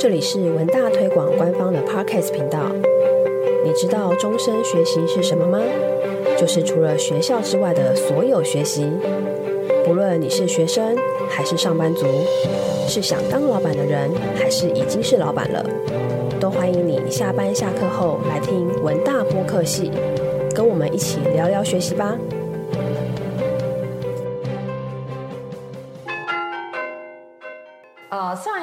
[0.00, 2.72] 这里是文大推广官方的 Podcast 频道。
[3.62, 5.60] 你知道终身学习是什么吗？
[6.38, 8.90] 就是除了学校之外的所有学习。
[9.84, 10.96] 不论你是学生
[11.28, 12.06] 还是上班族，
[12.88, 15.62] 是想当老板的人还是已经是老板了，
[16.40, 19.90] 都欢迎你下班下课后来听文大播客系，
[20.54, 22.16] 跟我们一起聊聊学习吧。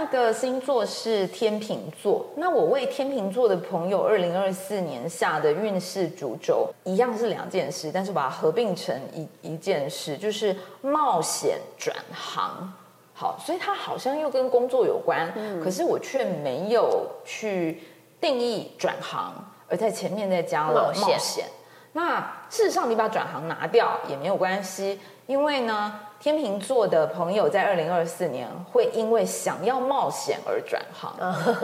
[0.08, 12.74] 上一个星座是天秤座，那我为天秤座的朋友，二零二四年下的运势主轴一样是两件事，但是把它合并成一一件事，就是冒险转行。
[13.14, 17.84] 好，所以它好像又跟工作有关，嗯、可是我却没有去
[18.22, 19.34] 定义转行，
[19.68, 21.02] 而在前面再加了冒险。
[21.04, 21.46] 冒险。
[21.92, 22.20] 那
[22.50, 26.00] 事实上，你把转行拿掉也没有关系，因为呢。
[26.20, 31.14] 天秤座的朋友在二零二四年会因为想要冒险而转行，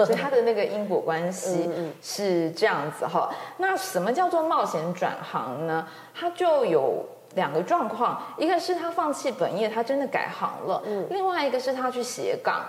[0.05, 1.70] 所以他的那个因果关系
[2.02, 3.30] 是这样子哈。
[3.58, 5.88] 那什么叫做冒险转行呢？
[6.14, 12.64] 他就有两个状况，一个是他放弃本业，他真的改行了；另外一个是他去斜杠。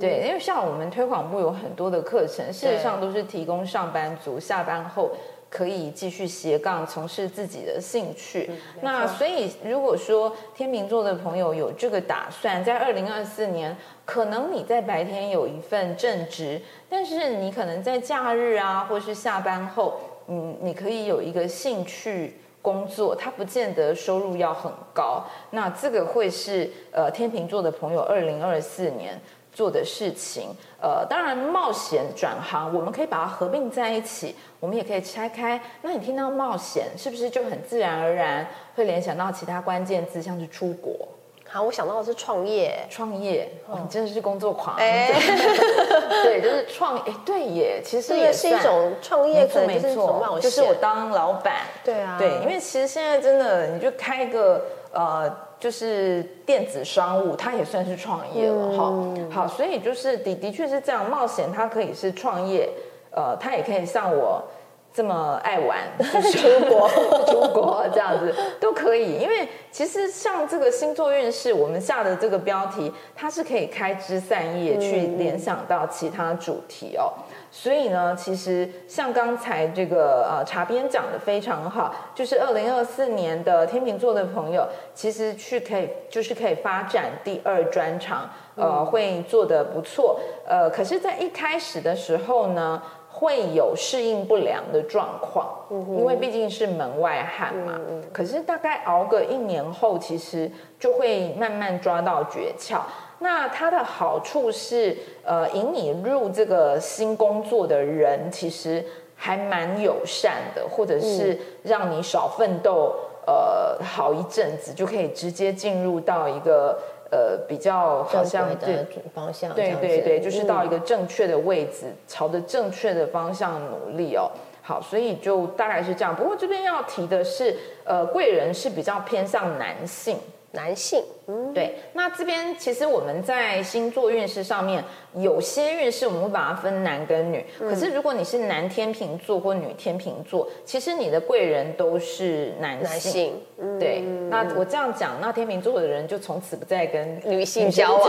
[0.00, 5.10] 对，因为像我们推广部有很多的课程，事实上都是提供上班族下班后。
[5.54, 8.50] 可以继续斜杠从事自己的兴趣。
[8.50, 16.60] 嗯、那所以，如果说天秤座的朋友有这个打算，在二零二四年，可能你在白天有一份正职，
[16.90, 25.22] 但是你可能在假日啊，或是下班后，嗯，你可以有一个兴趣工作，它不见得收入要很高。
[25.50, 29.20] 那这个会是呃天秤座的朋友二零二四年。
[29.54, 30.48] 做的事情，
[30.82, 35.60] 呃，当然冒险转行，我们可以把它合并在一起，我们也可以拆开。
[35.82, 41.08] 那你听到冒险，是不是就很自然而然会联想到其他关键字，像是出国？
[41.46, 45.12] 好，我想到的是创业，创业，哦，你真的是工作狂，哎，
[46.24, 55.43] 对，就是创，哎，对耶，其实也是一种创业，没错，没错，就是我当老板，对啊，对，因为其实现在真的，你就开一个呃。
[55.64, 58.90] 就是电子商务，它也算是创业了哈。
[59.16, 62.68] 嗯、好，所以就是的的确是这样，冒险它可以是创业，
[63.10, 64.44] 呃，它也可以像我
[64.92, 66.86] 这么爱玩，就 是出国
[67.24, 69.14] 出国这样子都可以。
[69.14, 77.10] 因为其实像这个星座运势，我们下的这个标题，它是可以开枝散叶去联想到其他主题哦。
[77.56, 95.48] 所以呢，其实像刚才这个呃茶编讲的非常好，就是二零二四年的天秤座的朋友，其实去可以就是可以发展第二专长，呃，会做得不错，呃，可是，在一开始的时候呢，会有适应不良的状况，
[95.96, 97.80] 因为毕竟是门外汉嘛。
[98.12, 100.50] 可是大概熬个一年后，其实
[100.80, 102.80] 就会慢慢抓到诀窍。
[103.20, 108.84] 那它的好处是，呃，引你入这个新工作的人其实
[109.16, 112.94] 还蛮友善的，或者是让你少奋斗，
[113.26, 116.78] 呃，好一阵子就可以直接进入到一个
[117.10, 124.30] 呃比较好像的方向，对对对，就是到一个正确的位置，嗯、朝着正确的方向努力哦。
[124.60, 126.16] 好，所以就大概是这样。
[126.16, 127.54] 不过这边要提的是，
[127.84, 130.18] 呃，贵人是比较偏向男性。
[130.54, 134.82] 男性，嗯，对，那这边其实我们在星座运势上面，
[135.16, 137.44] 有些运势我们会把它分男跟女。
[137.60, 142.88] 嗯、可是如果你是男天秤座或女天秤座，其实你的贵人都是男性。
[142.88, 144.00] 男性嗯、对，
[144.30, 148.08] 那我这样讲，那天秤座的人就从此不再跟女性交往，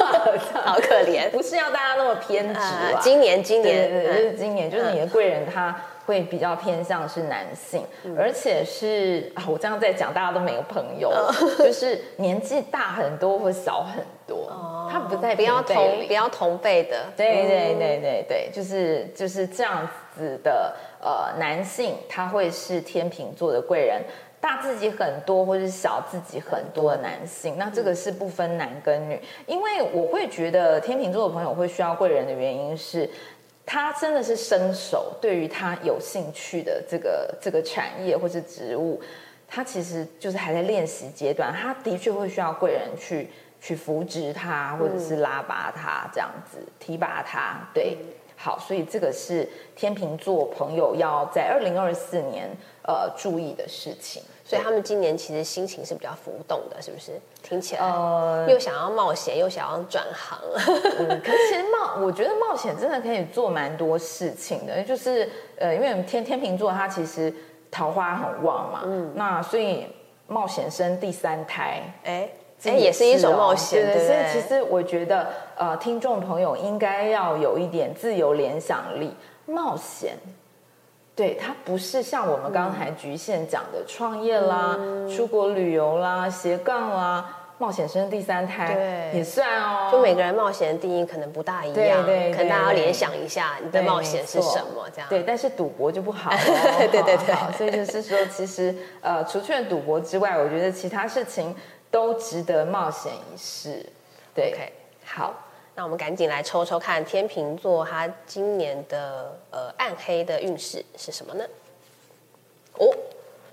[0.64, 1.30] 好可怜。
[1.30, 3.00] 不是要大家那么偏执啊、呃。
[3.00, 5.74] 今年，今年，对对对，就是今年，就是你的贵人他。
[6.06, 24.00] 会比较偏向是男性，嗯、而且是啊，我这样在讲，大家都没有朋友，哦、 就是年纪大很多或小很多，哦、他不在不要同比较同辈的，对对对对对，就是就是这样子的呃男性，他会是天秤座的贵人，
[24.40, 33.10] 大自己很多或是小自己很多的男性，嗯、那这个是不分男跟女，因为我会觉得天秤座的朋友会需要贵人的原因是。
[33.66, 39.02] 他真的是生手，对于他有兴趣的这个这个产业或是职务，
[39.48, 41.52] 他其实就是还在练习阶段。
[41.52, 43.28] 他的确会需要贵人去
[43.60, 47.68] 去扶植他，或者是拉拔他这样子，提拔他。
[47.74, 47.98] 对，
[48.36, 52.48] 好，所以这个是天秤座朋友要在二零二四年
[52.84, 54.22] 呃注意的事情。
[54.48, 57.20] 所以他们今年其实心情是比较浮动的，是不是？
[57.42, 60.38] 听起来，呃，又想要冒险，又想要转行。
[60.54, 65.28] 嗯，可是其实冒，我觉得冒险真的可以做蛮多事情的，就是
[65.58, 67.34] 呃，因为天天秤座他其实
[67.72, 69.88] 桃花很旺嘛，嗯，那所以
[70.28, 72.28] 冒险生第三胎，哎，
[72.64, 75.26] 哎，也是一种冒险，对，对，所以其实我觉得，
[75.56, 79.12] 呃，听众朋友应该要有一点自由联想力，
[79.44, 80.16] 冒险，
[81.16, 87.38] 对，它不是像我们刚才局限讲的创业啦、嗯、出国旅游啦、斜杠啦。
[87.58, 89.88] 冒险生第三胎，对，也算哦。
[89.90, 95.08] 就每个人冒险的定义可能不大一样，对可能大家要联想一下你的冒险是什么这样。
[95.08, 96.36] 对，但是赌博就不好 了。
[96.36, 101.56] 对对对，所以就是说，其实呃，除去了赌博之外，我觉得其他事情
[101.90, 103.86] 都值得冒险一试。
[104.34, 104.70] 对，okay,
[105.10, 105.32] 好，
[105.76, 111.44] 那我们赶紧来抽抽看天秤座他今年的呃暗黑的运势是什么呢？
[112.78, 112.92] 哦，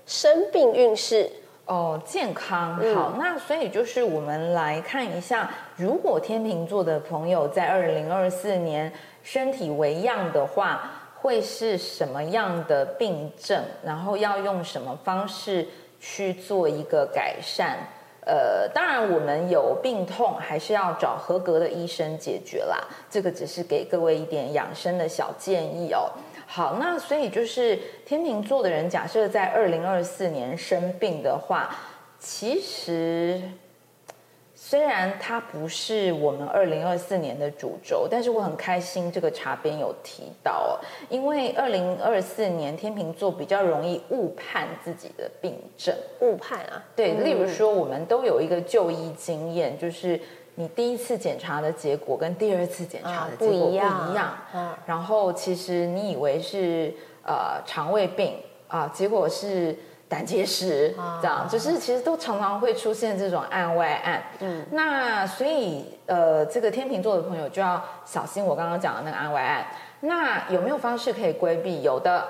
[0.06, 1.30] 生病运势。
[1.66, 8.92] 哦，健康好，那所以就是我们来看一下，如果天秤座的朋友在二零二四年
[9.22, 10.90] 身体为恙的话，
[11.22, 13.64] 会是什么样的病症？
[13.82, 15.66] 然后要用什么方式
[15.98, 17.78] 去做一个改善？
[18.26, 22.78] 呃，当然我们有病痛，还是要找合格的医生解决啦。
[23.10, 26.10] 这个只是给各位一点养生的小建议哦。
[26.46, 31.76] 好，那所以就是天秤座的人，假设在二零二四年生病的话，
[32.18, 33.42] 其实
[34.66, 40.80] 虽然它不是我们二零二四年的主轴，但是我很开心这个茶边有提到哦，
[41.10, 50.18] 因为二零二四年天秤座比较容易误判自己的病症，误判啊，对，例如说我们都有一个就医经验，就是。
[50.56, 56.94] 你第一次检查的结果跟第二次检查的结果不一样，啊、一样嗯，然后其实你以为是
[57.26, 58.36] 呃肠胃病
[58.68, 59.76] 啊，结果是
[60.14, 64.22] 胆结石，啊、这样就是其实都常常会出现这种案外案。
[64.38, 69.66] 嗯，那所以呃，这个天秤座的朋友就要小心我刚刚讲的那个案外案。
[70.00, 71.82] 那有没有方式可以规避？
[71.82, 72.24] 有的。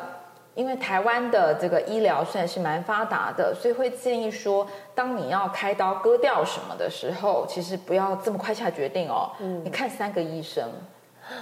[0.54, 4.64] 因为台湾的这个医疗算是蛮发达的，所以会建议说，
[4.94, 9.32] 当你要开刀割掉什么的时候，其实不要这么快下决定哦。
[9.40, 10.70] 嗯，你看三个医生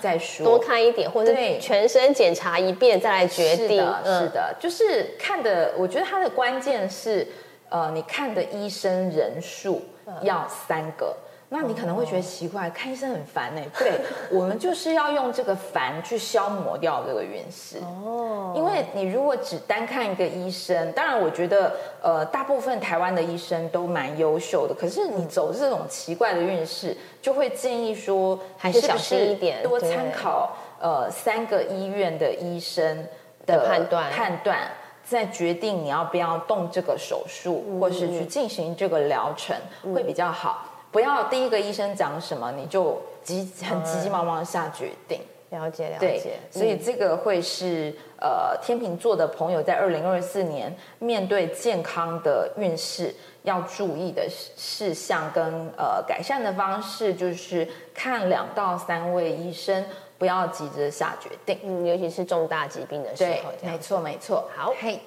[0.00, 3.68] 再说，多看一点，或者全身检查一遍再来决定。
[3.68, 5.72] 是的，嗯、是的，就是看的。
[5.76, 7.26] 我觉得它的关键是，
[7.68, 9.82] 呃，你看的医生人数
[10.22, 11.16] 要三个。
[11.52, 13.60] 那你可能会觉得奇怪，看医生很烦呢。
[13.78, 14.00] 对，
[14.30, 17.76] 我们就是要用这个烦去消磨掉这个运势。
[17.80, 24.74] 哦，因为你如果只单看一个医生，当然我觉得呃，大部分台湾的医生都蛮优秀的。
[24.74, 33.06] 可是你走这种奇怪的运势，就会建议说，还是小心一点，多参考呃三个医院的医生
[33.44, 34.58] 的判断判断，
[35.04, 39.54] 再决定你要不要动这个手术，或是去进行这个疗程，
[39.94, 40.64] 会比较好。
[40.92, 45.20] 不要第一个医生讲什么你就急很急急忙忙下决定。
[45.50, 55.44] 了解了解，所以这个会是呃天秤座的朋友在二零二四年面对健康的运势要注意的事项跟
[55.76, 59.84] 呃改善的方式，就是看两到三位医生，
[60.16, 64.48] 不要急着下决定，嗯，尤其是重大疾病的时候，对，没错没错。
[64.56, 64.98] 好，嘿。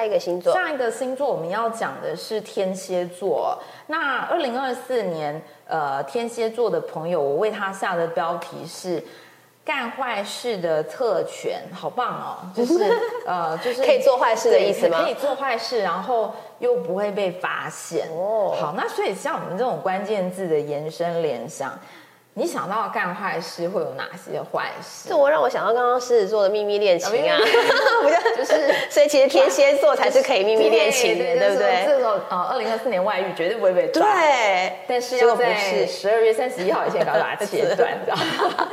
[0.00, 3.58] 下一个星座，下一个星座我们要讲的是天蝎座。
[3.88, 9.02] 那二零二四年，呃，天蝎座的朋友，我为他下的标题是
[9.62, 12.48] “干坏事的特权”，好棒哦！
[12.56, 12.82] 就是
[13.26, 15.02] 呃，就是可以做坏事的意思吗？
[15.04, 18.08] 可以做坏事，然后又不会被发现。
[18.08, 21.78] 哦，好，那所以像我们这种关键字的延伸联想。
[22.40, 25.10] 你想到干坏事会有哪些坏事？
[25.10, 27.36] 这我让我想到刚刚狮子座的秘密恋情啊，
[28.34, 31.84] 就是， 所以其实天蝎座才是可以秘密恋情的，对不对？
[31.84, 35.54] 这种呃，二零二四年外遇绝对不会被抓，对，但是要在
[35.86, 38.68] 十二月三十一号以前把它切断，知道吗？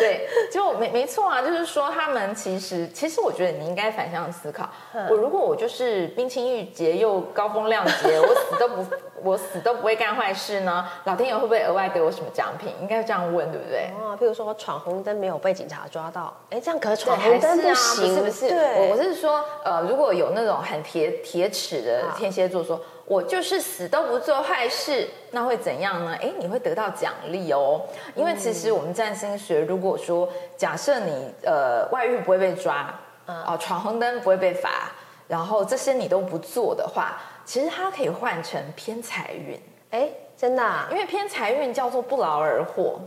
[0.00, 4.68] 对，就没没错啊，就是说他们其实，其实我觉得你应该反向思考，
[5.08, 8.84] 我如果我就是冰清玉洁又高风亮节，我死都不。
[9.22, 12.74] 我死都不会干坏事呢，老天爷会不会额外给我什么奖品？
[12.80, 13.90] 应该这样问，对不对？
[14.00, 18.48] 哦，譬如说我闯红灯没有被警察抓到，哎，这样可闯红灯不行，是不是？
[18.48, 26.16] 对，我是说，呃，如果有那种很铁铁齿的天蝎座说，说我就是死都不做坏事，那会怎样呢？
[26.20, 27.82] 哎，你会得到奖励哦，
[28.14, 32.92] 因为其实我们占星学，如果说假设你呃外遇不会被抓，
[33.26, 34.90] 哦，闯红灯不会被罚，
[35.28, 37.20] 然后这些你都不做的话。
[37.44, 40.88] 其实它可以换成偏财运，哎，真的啊？
[40.90, 43.00] 因为偏财运叫做不劳而获，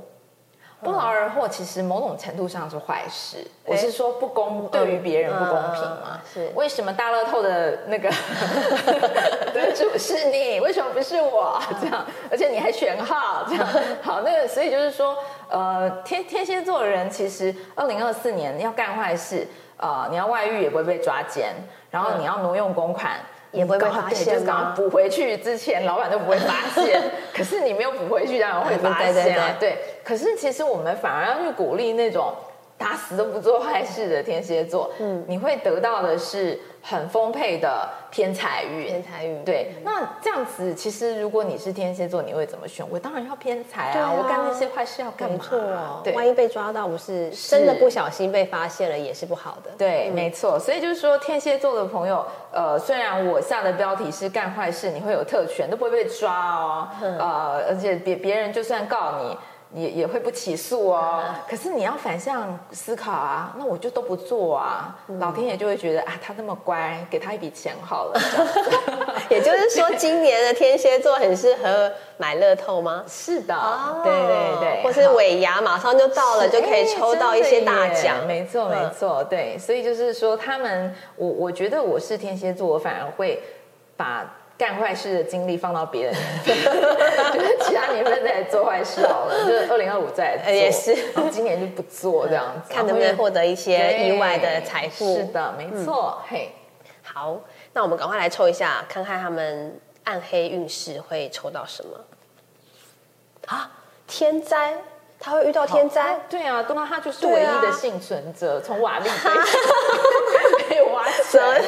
[0.81, 3.45] 不劳而获其实某种程度上是坏事。
[3.63, 6.21] 我是说不公，对于别人不公平嘛？
[6.31, 6.51] 是。
[6.53, 8.09] 为什么大乐透的那个
[9.53, 10.59] 得主是你？
[10.59, 11.59] 为什么不是我？
[11.81, 13.67] 这样，而且你还选号，这样
[14.03, 14.21] 好。
[14.21, 15.17] 那个，所以就是说，
[15.49, 21.55] 呃，天天蝎座的人其实二零二四年要干坏事，呃，你要外遇也不会被抓奸，
[21.89, 23.19] 然后你要挪用公款。
[23.55, 24.73] 也不会被发现就刚？
[24.75, 27.01] 补回去之前，老板都不会发现。
[27.33, 29.55] 可是你没有补回去，当然会发现啊。
[29.59, 32.33] 对，对，对，对，可是其实我们反而要去鼓励那种
[32.77, 34.91] 打死都不做坏事的天蝎座。
[34.99, 36.59] 嗯，你会得到的是。
[36.87, 39.43] 很丰沛的偏财运，偏财运。
[39.43, 42.85] 对，那这样子，其实如果你是天蝎座，你会怎么选？
[42.91, 44.13] 我当然要偏财啊！
[44.15, 45.35] 我干那些坏事要干嘛？
[45.35, 49.71] 没错，对，万一被抓到，不是真的不小心被发现了，也是不好的。
[49.79, 50.59] 对，没错。
[50.59, 56.87] 所以就是说，天蝎座的朋友，呃，虽然我下的标题是干坏事，你会有特权，都不会被抓哦。
[57.01, 59.35] 呃，而且别别人就算告你。
[59.73, 68.19] 也也会不起诉哦，可是你要反向思考啊，那我就都不做啊，嗯、老天爷就会觉得啊，他那么乖，给他一笔钱好了。
[69.29, 73.03] 也就是说，今年的天蝎座很适合买乐透吗？
[73.07, 78.25] 是的，哦、对对对，或是尾牙马上就到了，就可以抽到一些大奖。
[78.27, 83.41] 没错没错，对，所以就是说，他们，我我觉得我是天蝎座，我反而会
[83.97, 84.25] 把。
[84.57, 86.13] 干坏事的精力放到别人，
[86.45, 90.95] 就是其他年份再来做坏事好了，就是二零二五再来做，也是，
[91.29, 95.15] 今年就不做这样子， 看能不能获得一些意外的财富。
[95.17, 96.21] 是的，没错。
[96.27, 96.53] 嘿，
[97.03, 97.37] 好，
[97.73, 101.99] 那我们赶快来抽一下，看看他们暗黑运势会抽到什么
[103.47, 103.71] 啊？
[104.07, 104.75] 天灾。
[105.25, 109.09] 他会遇到天灾，啊对啊，那他就是唯一的幸存者，从、啊、瓦砾
[110.69, 111.59] 被挖起来，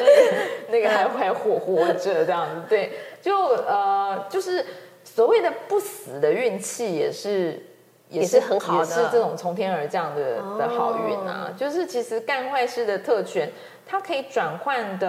[0.68, 3.36] 那个还还活活着这样子，对，就
[3.66, 4.64] 呃，就是
[5.02, 7.60] 所谓的不死的运气也是
[8.08, 13.50] 也是很好的，是这种从天而降的的好运啊，哦、就是其实干坏事的特权，
[13.84, 15.08] 它可以转换的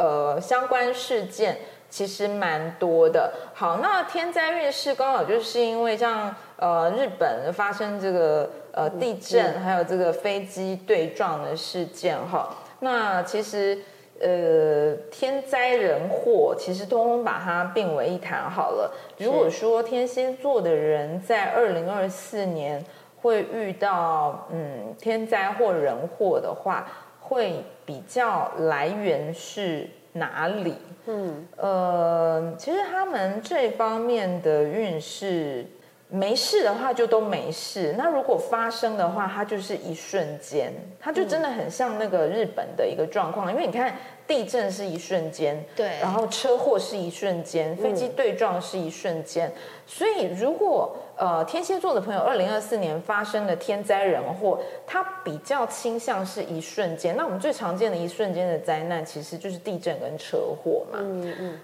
[0.00, 1.58] 呃相关事件。
[1.92, 3.32] 其实蛮多的。
[3.52, 12.54] 好，那天灾运势刚好就是因为像呃日本发生这个呃地震，还有这个飞机对撞的事件哈。
[12.80, 13.78] 那其实
[14.20, 18.92] 呃天灾人祸，其实通通把它并为一谈好了。
[19.18, 22.84] 如果说天蝎座的人在二零二四年
[23.22, 26.86] 会遇到嗯天灾或人祸的话，
[27.20, 30.74] 会比较来源是哪里？
[31.06, 35.64] 嗯，呃，其实他们这方面的运势
[36.10, 43.94] 没事的话就都没事，那如果发生的话，它就是一瞬间，它就真的很像那个日本的一个状况，因为你看。
[44.30, 49.52] 地震是一瞬间，对，然后车祸是一瞬间，飞机对撞是一瞬间，嗯、
[49.88, 57.16] 所以如果呃天蝎座的朋友，二零二四年发生的天灾人祸，它比较倾向是一瞬间。
[57.16, 61.00] 那我们最常见的一瞬间的灾难，其实就是地震跟车祸嘛。
[61.02, 61.60] 嗯嗯。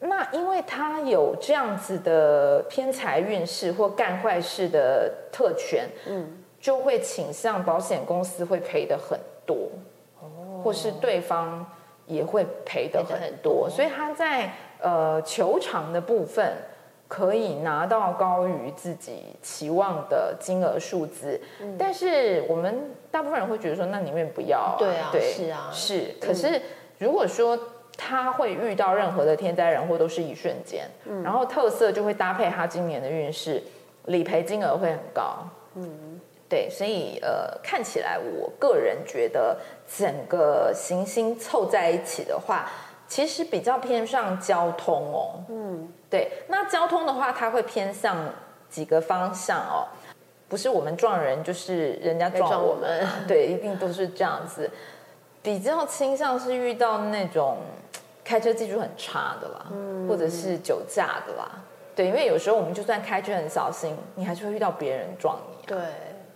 [0.00, 9.70] 那因为他有这样子的偏财运势或干坏事的特权，嗯，就会倾向保险公司会赔的很多，
[10.20, 11.66] 哦，或是对方。
[12.10, 14.50] 也会赔的很多，所以他在
[14.80, 16.54] 呃求偿的部分
[17.06, 26.14] 可以拿到高于自己期望的金额数字，嗯、但是我们大部分人会觉得说，那宁愿不要啊，对啊，对是啊，是。
[26.18, 26.58] 可是
[26.96, 27.58] 如果说
[27.98, 33.62] 他会遇到任何的天灾人祸都是一瞬间，嗯、然后特色就会搭配他今年的运势，
[34.06, 36.18] 理赔金额会很高，嗯。
[36.50, 39.54] 对，所以呃，看起来我个人觉得
[39.86, 42.70] 整个行星凑在一起的话，
[43.06, 45.44] 其实比较偏向交通哦。
[45.50, 46.32] 嗯，对。
[46.46, 48.16] 那交通的话，它会偏向
[48.70, 49.84] 几个方向哦，
[50.48, 52.98] 不是我们撞人，就是人家撞我们。
[53.00, 54.70] 我们对，一定都是这样子。
[55.48, 57.56] 比较倾向是遇到那种
[58.22, 61.64] 开车技术很差的啦，嗯、或者是酒驾的啦。
[61.96, 65.64] 对，因为有时候我们就算开车很小心，你还是会遇到别人撞你啊。
[65.66, 65.78] 对。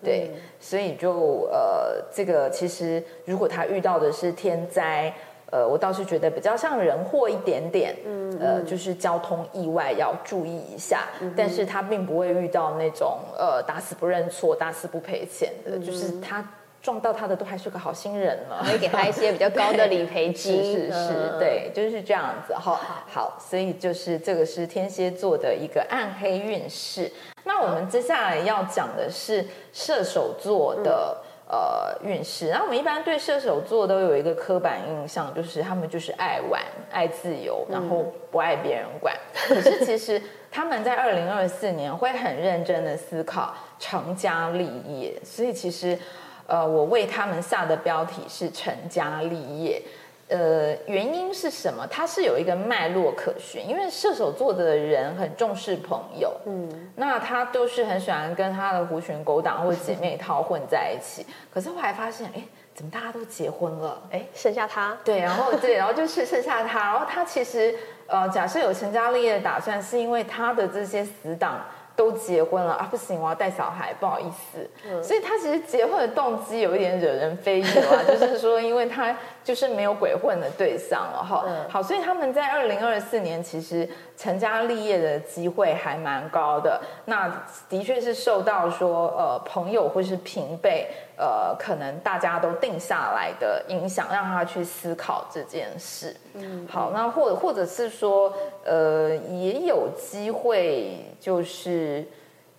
[0.02, 5.14] 对，所以就呃，这个其实如果他遇到的是天灾，
[5.48, 16.44] 呃，我倒是觉得比较像人祸一点点，嗯，呃，就是交通意外要注意一下，嗯、但是他并不会遇到那种呃打死不认错、打死不赔钱的，嗯、就是他
[16.82, 20.56] 撞到他的都还是个好心人嘛，可以给他一些比较高的理赔金，
[20.90, 22.74] 是是是，对，就是这样子哈。
[22.74, 27.10] 好，好，所以就是这个是天蝎座的一个暗黑运势。
[27.44, 32.50] 那我们接下来要讲的是射手座的、嗯、呃运势。
[32.52, 36.60] 那我们一般对射手座都有一个刻板印象，就是他们就是爱玩、
[36.90, 39.16] 爱自由，然后不爱别人管。
[39.50, 40.20] 嗯、 可是其实
[40.50, 45.98] 他们在二零二四年会很认真的思考成家立业，所以其实
[46.46, 49.82] 呃，我为他们下的标题是成家立业。
[50.28, 51.86] 呃，原因是什么？
[51.88, 61.26] 它是有一个脉络可循，因为射手座的人很重视朋友，嗯，那他就是很喜欢跟他的狐群狗党或者姐妹淘混在一起。
[61.52, 62.42] 可是后来发现，哎，
[62.74, 64.00] 怎么大家都结婚了？
[64.10, 64.96] 哎，剩下他。
[65.04, 66.78] 对，然后对，然后就是剩下他。
[66.78, 67.74] 然后他其实
[68.06, 71.60] 呃，假设有成家立业的打算，是因为他的这些死党
[71.94, 74.68] 都结婚了啊，不行，我要带小孩，不好意思。
[74.88, 81.44] 嗯，所以他其实结婚的动机有一点惹人非议啊， 就是说，因为他就是没有鬼混的对象了哈。
[81.46, 86.80] 嗯，好，所以他们在二零二四年其实成家立业的机会还蛮高的。
[87.06, 87.30] 那
[87.68, 90.88] 的确是受到说呃朋友或是平辈。
[91.14, 96.16] 呃，可能大家都定下来的影响，让他去思考这件事。
[96.34, 98.32] 嗯，好，那或者或者是说，
[98.64, 102.04] 呃，也有机会就是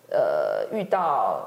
[0.10, 1.42] 呃遇到。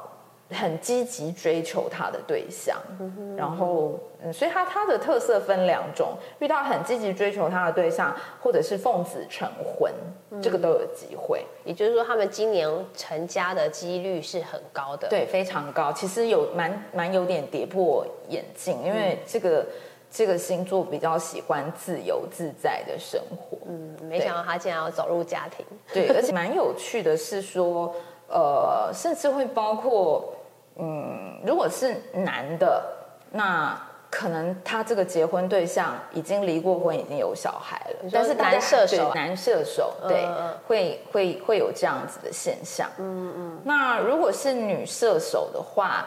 [0.50, 9.92] 很积极追求他的对象，嗯，然后，嗯，所以他他的特色分两种，遇到很积极追求他的对象，或者是奉子成婚，
[10.30, 11.44] 嗯，这个都有机会。
[11.64, 15.92] 也就是说，他们今年成家的几率是很高的，对，非常高。
[15.92, 19.66] 其实有蛮蛮有点跌破眼镜，因为这个、嗯、
[20.12, 23.58] 这个星座比较喜欢自由自在的生活。
[23.66, 25.66] 嗯，没想到他竟然要走入家庭。
[25.92, 27.92] 对，而且蛮有趣的是说，
[28.28, 30.32] 呃，甚至会包括。
[30.78, 32.82] 嗯，如果是男的，
[33.30, 33.76] 那
[34.10, 38.10] 可能他这个结婚对象已经离过婚，已经有小孩了。
[38.12, 42.88] 但是男射手，男射手，对，嗯、会会会有这样子的现象。
[42.98, 43.60] 嗯嗯。
[43.64, 46.06] 那如果是女射手的话。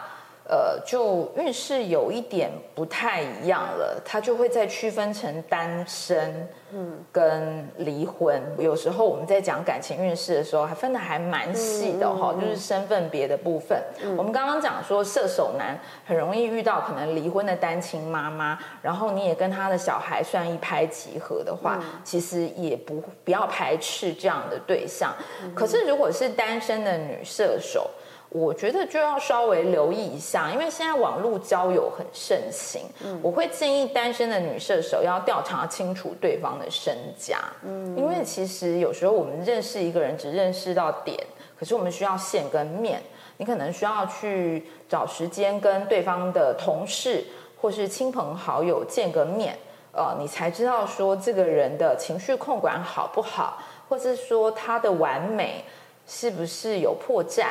[0.50, 8.42] 呃，就运势有一点不太一样了，它就会再区分成单身，嗯，跟离婚。
[8.58, 13.80] 有时候我们在讲感情运势的时候，还分的还蛮细的哈、嗯，就是身份别的部分。
[14.02, 25.14] 嗯、我们刚刚讲说射手男很容易遇到可能离婚的单亲妈妈，然后你也跟他的小孩算一拍即合的话，嗯、其实也不不要排斥这样的对象。
[25.44, 27.88] 嗯、可是如果是单身的女射手。
[28.30, 32.82] 我觉得就要稍微留意一下，因为现在网络交友很盛行。
[33.04, 37.38] 嗯，我会建议单身的女射手要调查清楚对方的身家。
[37.64, 41.18] 嗯，因为其实有时候我们认识一个人只认识到点，
[41.58, 43.02] 可是我们需要线跟面。
[43.36, 47.24] 你可能需要去找时间跟对方的同事
[47.58, 49.58] 或是亲朋好友见个面，
[49.92, 55.64] 呃，你才知道说这个人的情绪控管好不好，或是说他的完美
[56.06, 57.46] 是不是有破绽。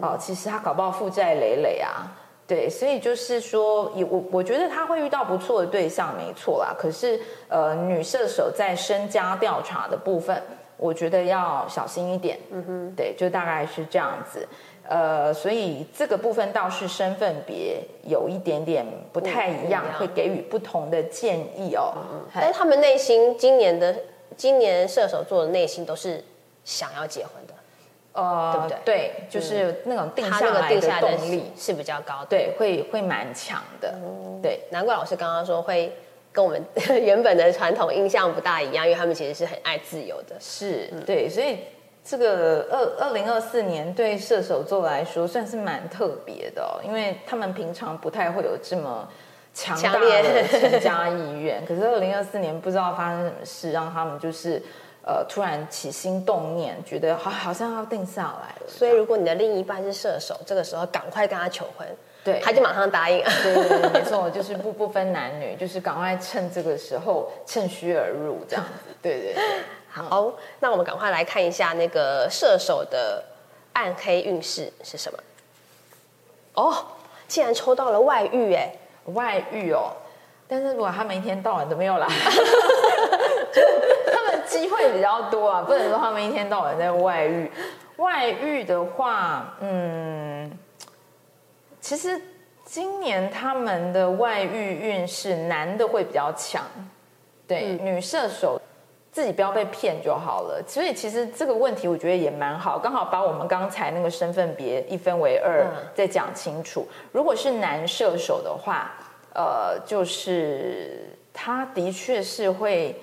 [0.00, 2.06] 哦，其实他搞不好负债累累啊，
[2.46, 6.74] 对，所以就是说，我我觉得他会遇到不错的对象，没错啦。
[6.78, 10.42] 可是，呃，女射手在身家调查的部分，
[10.76, 12.38] 我觉得要小心一点。
[12.50, 14.46] 嗯哼，对，就大概是这样子。
[14.88, 21.92] 呃，所以这个部分倒是身份别有一点点不太一样，会给予不同的建议哦。
[21.96, 23.94] 嗯，但是他们内心今年的
[24.36, 26.24] 今年射手座的内心都是
[26.64, 27.54] 想要结婚的。
[28.12, 28.78] 呃，对不对？
[28.84, 33.94] 对，就是那种定下来的动力是比较高的，对，会会蛮强的。
[34.02, 35.94] 嗯，对，难怪老师刚刚说会
[36.32, 36.64] 跟我们
[37.00, 40.34] 原本的传统印象不大一样，因为他们其实是很爱自由的。
[40.40, 41.58] 是，嗯，对，所以
[42.04, 49.08] 这个二二零二四年对射手座来说算是蛮特别的哦，因为他们平常不太会有这么
[49.54, 54.60] 强大的成家意愿，可是二零二四年不知道发生什么事，让他们就是。
[55.02, 58.68] 呃，突然起心动念，觉得好好像要定下来了。
[58.68, 61.88] 所以，如果你的另一半是射手，这个时候赶快跟他求婚，
[62.22, 63.24] 对，他就马上答应。
[63.42, 68.94] 对对对，没错，就是不不分男女，就是赶快趁这个时候趁虚而入这样子。
[69.00, 69.42] 对对对，
[69.88, 73.24] 好，那我们赶快来看一下那个射手的
[73.72, 75.18] 暗黑运势是什么？
[76.54, 76.74] 哦，
[77.26, 78.70] 竟然抽到了外遇哎，
[79.06, 79.92] 外遇哦。
[80.46, 82.06] 但是如果他们一天到晚都没有来。
[84.40, 87.50] 机会比较多啊，不能说他们一天到晚在外遇。
[87.96, 90.50] 外遇的话，嗯，
[91.80, 92.18] 其实
[92.64, 96.64] 今年他们的外遇运势，男的会比较强，
[97.46, 98.58] 对，嗯、女射手
[99.12, 100.62] 自己不要被骗就好了。
[100.66, 106.88] 所以其实这个问题我觉得也蛮好，刚好把我们刚才那个身份别一分为二，再讲清楚。
[107.12, 108.92] 如果是男射手的话，
[109.34, 112.98] 呃，就是他的确是会。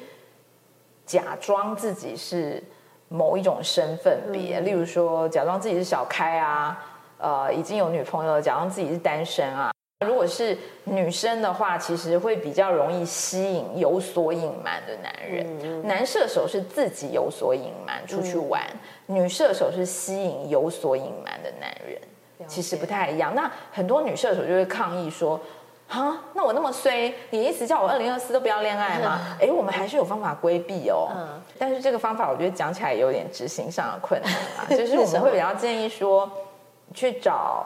[1.07, 2.61] 假装自己是
[3.07, 6.77] 某一种身份别，例如说假装自己是小开啊，
[7.17, 9.71] 呃，已经有女朋友了，假装自己是单身啊。
[10.05, 15.87] 如果是女生的话，其实会比较容易吸引有所隐瞒的男人。
[15.87, 18.61] 男射手是自己有所隐瞒出去玩，
[19.05, 21.99] 女射手是吸引有所隐瞒的男人，
[22.47, 23.33] 其实不太一样。
[23.33, 25.39] 那很多女射手就会抗议说。
[25.87, 29.19] 啊，那我那么衰，你意思叫我二零二四都不要恋爱吗？
[29.39, 31.09] 哎，我们还是有方法规避哦。
[31.15, 34.67] 嗯，但是这个方法我觉得讲起来有点执行上的困难啊。
[34.69, 36.29] 就是我们会比较建议说，
[36.93, 37.65] 去找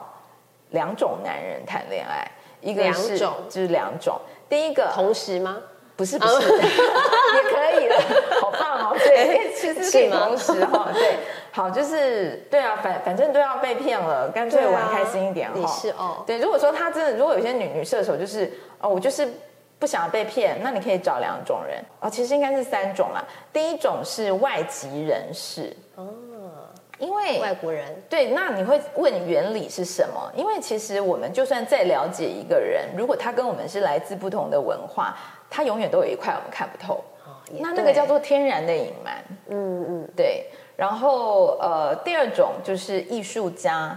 [0.69, 2.29] 两种男人谈恋爱，
[2.61, 5.57] 一个是两种就是两种，第一个同时吗？
[5.97, 7.95] 不是不是， 也可以了，
[8.41, 8.95] 好棒哦！
[8.97, 11.17] 对，其实可以同时哈，对，
[11.51, 15.55] 好，就是对啊，反反正都要被骗了，干脆玩开心一点哈。
[15.55, 19.27] 你是哦，对，如果说他真的，如果有些女女射手就是哦，我就是
[19.77, 23.23] 不想被骗，那你可以找两种人哦，其实应该是三种啦。
[23.51, 26.07] 第一种是外籍人士哦，
[26.99, 30.31] 因为外国人对，那你会问原理是什么？
[30.35, 35.17] 因为其实我们就算再了解一个人，如果他跟我们是来自不同的文化。
[35.53, 39.15] 他永远都有一块我们看不透，哦、那那个叫做天然的隐瞒。
[39.49, 40.45] 嗯嗯，对。
[40.81, 43.95] 然后呃，第二种就是艺术家，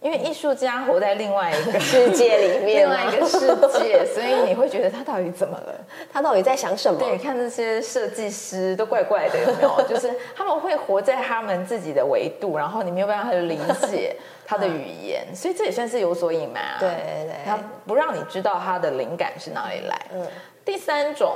[0.00, 5.74] 因为艺术家活在另外一个世界里面，另外一个世界，所以你会觉得他到底怎么了？
[6.12, 7.00] 他到底在想什么？
[7.00, 9.82] 对，看这些设计师都怪怪的，有没有？
[9.90, 13.58] 就是他们会活在他们自己的维度，然后你没有办法去理
[13.90, 14.14] 解
[14.46, 16.76] 他的语言，嗯、所以这也算是有所隐瞒啊。
[16.78, 16.90] 对
[17.26, 20.06] 对，他不让你知道他的灵感是哪里来。
[20.14, 20.24] 嗯。
[20.64, 21.34] 第三种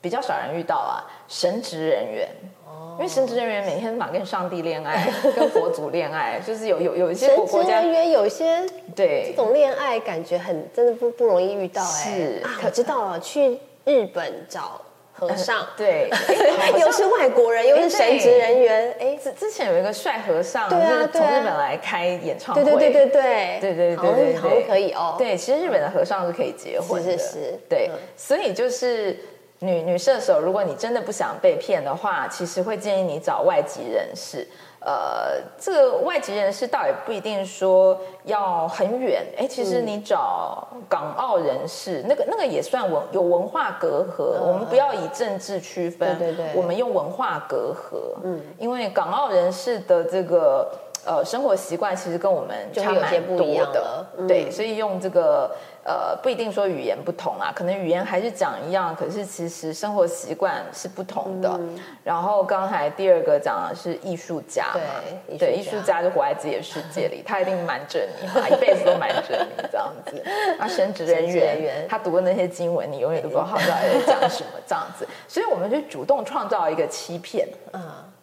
[0.00, 2.28] 比较少人遇到啊，神职人员，
[2.66, 8.64] 哦，因为神职人员每天嘛跟上帝恋爱， 跟佛祖恋爱，就是有有有一些国家人员有一些
[8.96, 9.26] 对。
[9.28, 14.80] 这种恋爱感觉很真的不不容易遇到哎，是，可知道了，去日本找
[15.12, 16.08] 和尚， 对，
[16.80, 23.58] 又是外国人，又是神职人员，哎，之之前有一个帅和尚，对啊，从日本来开演唱会，对对对对对。
[23.60, 29.14] 对对对，好像可以哦，对，其实日本的和尚是可以结婚的，是是，对，所以就是。
[29.60, 34.46] 女女射手，如果你真的不想被骗的话，其实会建议你找外籍人士。
[34.82, 39.22] 呃，这个外籍人士倒也不一定说要很远。
[39.36, 44.38] 哎，其实你找港澳人士，那个那个也算文有文化隔阂。
[44.40, 48.16] 嗯、我们不要以政治区分，对对对，我们用文化隔阂。
[48.22, 50.72] 嗯，因为港澳人士的这个
[51.04, 54.06] 呃生活习惯其实跟我们差蛮多的。
[54.16, 55.50] 嗯、对，所以用这个。
[55.82, 61.48] 呃，不一定说语言不同啊，可能语言还是讲一样，可是其实生活习惯是不同的。
[61.58, 64.80] 嗯、然后刚才第二个讲的是艺术家嘛，
[65.26, 70.22] 对，对，艺术家就活在自己的世界里， 他一定瞒着你嘛，一辈子都瞒着你这样子。
[70.58, 75.08] 那神职人员，他读的那些经文，你永远都不知道他在讲什么这样子。
[75.26, 77.80] 所以我们就主动创造一个欺骗，嗯，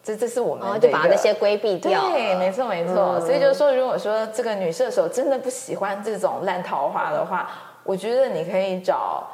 [0.08, 2.00] 这这是我们、哦、就把那些规避掉。
[2.08, 2.94] 对，没错没错。
[2.94, 7.50] 嗯、所以就是说，如果说这个女射手真的不喜欢这种烂桃花的话，
[7.84, 9.26] 我觉得你可以找，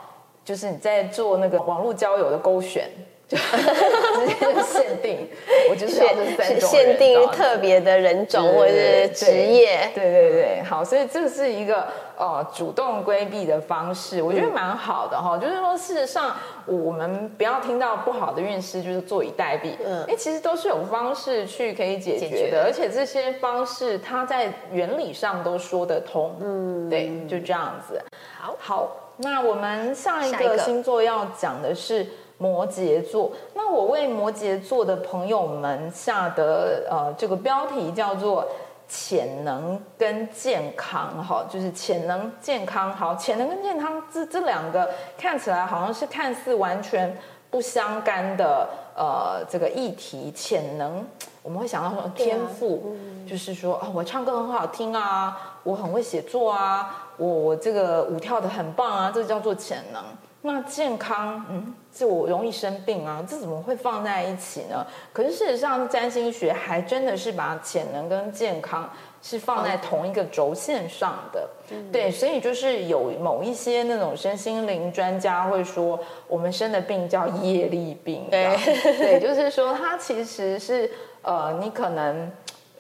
[0.45, 2.91] 就是你在做那个网络交友的勾选，
[3.35, 5.29] 就限定，
[5.71, 11.87] 我就是要这三种限定特别的人种或者是职业，对对对，好，所以这是一个
[12.19, 15.37] 呃主动规避的方式，我觉得蛮好的哈。
[15.37, 19.71] 嗯、就是说，事实上我们不要听到不好的运势，就是坐以待毙。
[19.85, 26.37] 嗯，因为，其实都是有方式去可以解决的，决而且这些方式它在原理上都说得通。
[26.41, 28.01] 嗯，对，就这样子。
[28.39, 32.07] 好，好，那我们下一个星座要讲的是
[32.45, 33.33] 摩羯座。
[33.55, 38.47] 那我为摩羯座的朋友们下的呃这个标题叫做
[38.87, 42.93] 潜能跟健康，哈，就是潜能健康。
[42.93, 47.17] 好，潜能跟健康这这两个看起来好像是看似完全
[47.51, 50.31] 不相干的呃这个议题。
[50.33, 51.03] 潜能
[51.43, 57.11] 我们会想到说天赋，嗯、就是说啊、哦，我唱歌很好听啊，我很会写作啊。
[57.17, 60.03] 我我这个舞跳的很棒啊，这个叫做潜能。
[60.47, 64.87] 那健康，嗯，这我容易生病啊，这怎么会放在一起呢？
[65.11, 68.91] 可是事实上，占星学还真的是把潜能跟健康
[69.23, 71.49] 是放在同一个轴线上的。
[71.71, 78.27] 嗯、对，所以就是有某一些那种身心灵专家会说，我们生的病叫业力病。
[78.31, 78.55] 对，
[78.99, 80.91] 对，就是说它其实是
[81.23, 82.31] 呃，你可能。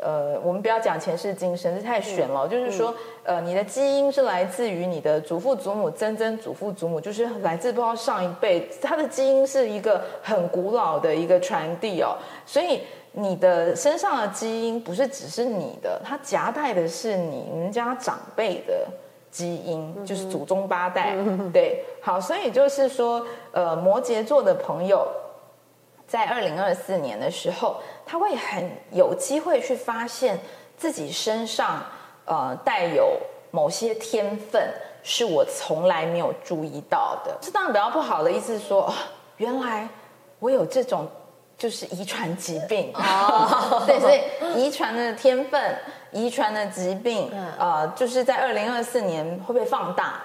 [0.04, 2.46] 呃，我们不要讲前世今生，这太玄了。
[2.46, 12.18] 嗯、就是说，呃，你的基因是来自于你的祖父祖母、曾曾祖父祖母，就是来自不知道上一辈，他的基因是一个很古老的一个传递哦。
[12.44, 18.86] 所以你的身上的基因不是只是你的，它夹带的是你们家长辈的
[19.30, 21.14] 基因，就是祖宗八代。
[21.16, 25.08] 嗯、对，好，所以就是说，呃，摩羯座的朋友。
[26.06, 30.38] 在二零二四年的时候，他会很有机会去发现
[30.76, 31.84] 自己身上
[32.24, 33.16] 呃带有
[33.50, 34.62] 某些天分，
[35.02, 37.36] 是我从来没有注意到的。
[37.40, 38.92] 这当然比较不好的意思是说，
[39.38, 39.88] 原来
[40.38, 41.08] 我有这种
[41.56, 44.20] 就是遗传疾病哦， 对，所以
[44.60, 45.76] 遗传的天分、
[46.10, 50.20] 遗传的疾病，呃，就是在二零二四年会被放大。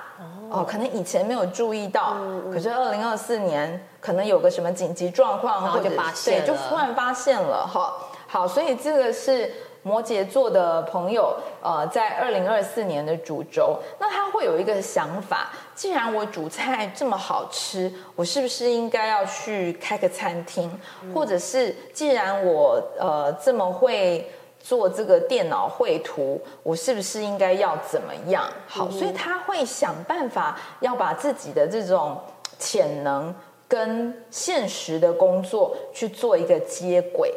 [0.50, 2.18] 哦，可能以前没有注意到，
[2.52, 7.94] 可是二零二四年可能有个什么紧急状况，然后就发现，对，就突然发现了哈。
[8.28, 9.52] 好，所以这个是
[9.82, 20.70] 摩羯座的朋友，呃，在二零二四年的主轴，那他会有一个想法：既然我煮菜这么好吃，我是不是应该要去开个餐厅？
[21.14, 28.44] 或者是既然我呃这么会做这个电脑绘图，我是不是应该要怎么样？
[28.68, 32.18] 好，所以他会想办法要把自己的这种
[32.58, 33.34] 潜能。
[33.70, 37.32] 跟现实的工作去做一个接轨，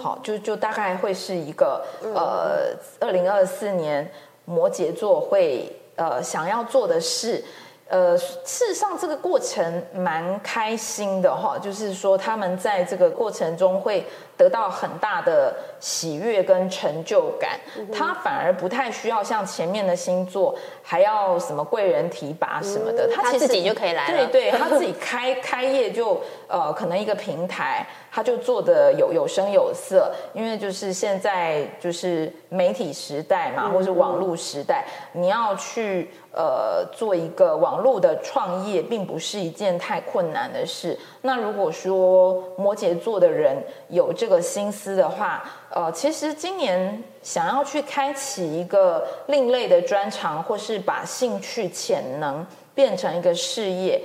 [0.00, 4.08] 好，就就大概会是一个呃，二零二四年
[4.44, 7.44] 摩羯座会呃想要做的事。
[7.88, 14.06] 呃，事实上这个过程蛮开心的哈，就是说他们在这个过程中会
[14.36, 17.58] 得到很大的喜悦跟成就感，
[17.92, 27.86] 他反而不太需要像前面的星座还要什么贵人提拔什么的，他自己就可以来了，对对，他自己开开业就呃可能一个平台。
[28.08, 40.98] 他就做的有有声有色，因为就是现在就是媒体时代嘛，或是网络时代，你要去呃做一个网络的创业，并不是一件太困难的事。
[41.20, 43.54] 那如果说摩羯座的人
[43.88, 54.02] 有这个心思的话，呃，其实今年想要去开启一个另类的专长，或是把兴趣潜能变成一个事业。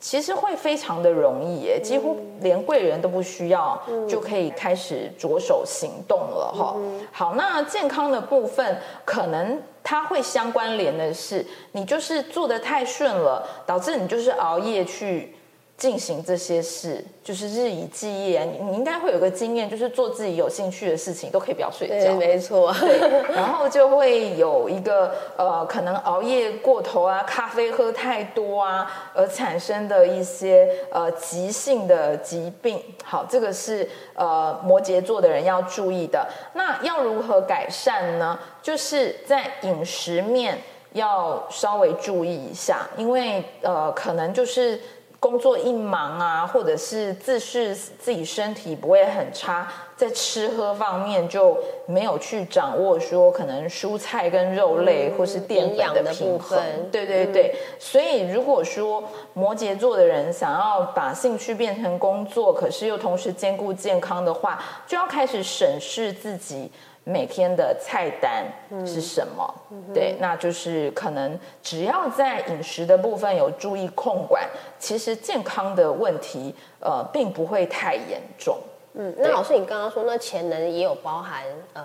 [0.00, 6.74] 其实会非常的容易耶，几乎连贵人都不需要，就可以开始着手行动了哈。
[7.12, 15.36] 好，那健康的部分，可能它会相关联的是，你就是做得太顺了，导致你就是熬夜去。
[15.76, 18.44] 进行这些事，就是日以继夜。
[18.44, 22.14] 你你应该会有个经验，就是做自己有兴趣的事情，都可以不要睡觉。
[22.14, 22.72] 没错。
[22.74, 22.98] 对，
[23.34, 32.80] 然后就会有一个呃，可能熬夜过头啊，咖啡喝太多啊，而产生的一些呃急性的疾病。
[33.02, 36.28] 好，这个是呃摩羯座的人要注意的。
[36.54, 38.38] 那要如何改善呢？
[38.62, 40.56] 就是在饮食面
[40.92, 44.80] 要稍微注意一下，因为呃，可能就是。
[45.22, 51.56] 工作一忙啊，或者是自视自己身体不会很差，在吃喝方面就
[51.86, 56.60] 没有去掌握说可能蔬菜跟肉类或是淀粉的平衡。
[56.90, 66.68] 对对对，所以如果说摩羯座的人想要把兴趣变成工作，可是又同时兼顾健康的话，就要开始审视自己。
[67.04, 68.46] 每天的菜单
[68.86, 69.54] 是什么？
[69.70, 78.56] 嗯、对，那就是可能只要在饮食的部分有注意控管，其实健康的问题呃并不会太严重。
[78.92, 81.84] 嗯，那老师你刚刚说那潜能也有包含呃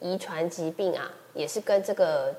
[0.00, 2.34] 遗传疾病啊，也是跟这个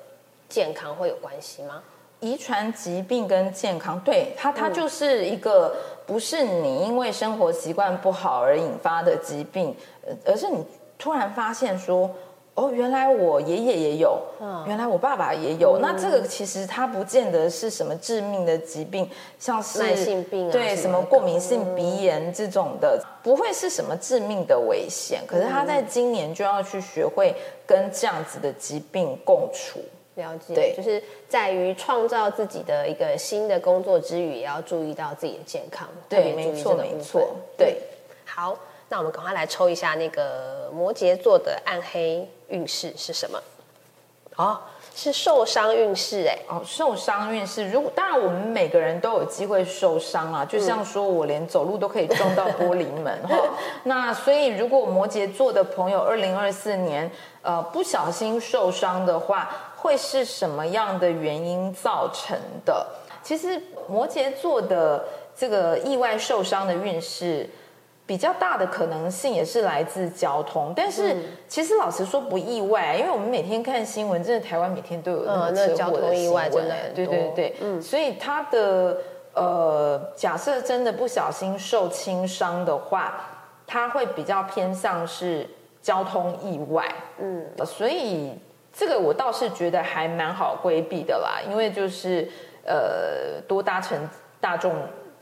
[0.47, 1.81] 健康会有关系吗？
[2.19, 9.75] 遗传疾病跟健康，对它它就是一个不是你因为生活习惯不好而引发的疾病，
[10.23, 10.63] 而是你。
[10.97, 12.09] 突然发现说，
[12.53, 15.77] 哦，原来我爷爷也有，嗯，原来我爸爸也有。
[15.77, 25.21] 嗯、那这个其实它不见得是什么致命的疾病，像是慢性病啊，对，什么过敏性鼻炎这种的，嗯、不会是什么致命的危险。
[25.27, 27.35] 可是他在今年就要去学会
[27.67, 29.81] 跟这样子的疾病共处。
[30.15, 35.85] 了解，对，就是在于创造自己的一个新的工作之余，也要注意到自己的健康。
[36.07, 37.75] 对，没错，没错，对，
[38.23, 38.57] 好。
[38.89, 43.41] 那我们赶快来抽一下那个摩羯座的暗黑运势是什么？
[44.35, 44.59] 哦，
[44.93, 46.37] 是受伤运势哎。
[46.47, 53.35] 哦，受伤运势，如果当然我们每个人都有机会受伤啊，就像说我连走路都可以撞到玻璃门 哈。
[53.35, 53.49] 嗯、
[53.85, 57.09] 那所以如果摩羯座的朋友二零二四年
[57.41, 62.85] 呃不小心受伤的话，会是什么样的原因造成的？
[63.23, 67.49] 其实摩羯座的这个意外受伤的运势。
[68.07, 71.15] 比较大的可能性也是来自交通，但是
[71.47, 76.51] 其实老实说不意外，因为我们每天看新闻，真的台湾每天都有那个车祸的新闻，
[76.93, 78.97] 对对对，嗯，所以他的
[79.33, 83.15] 呃，假设真的不小心受轻伤的话，
[83.65, 85.49] 他会比较偏向是
[85.81, 86.87] 交通意外，
[87.17, 88.37] 嗯，所以
[88.71, 92.29] 这个我倒是觉得还蛮好规避的啦，因为就是
[92.63, 94.07] 呃，多搭乘
[94.39, 94.73] 大众。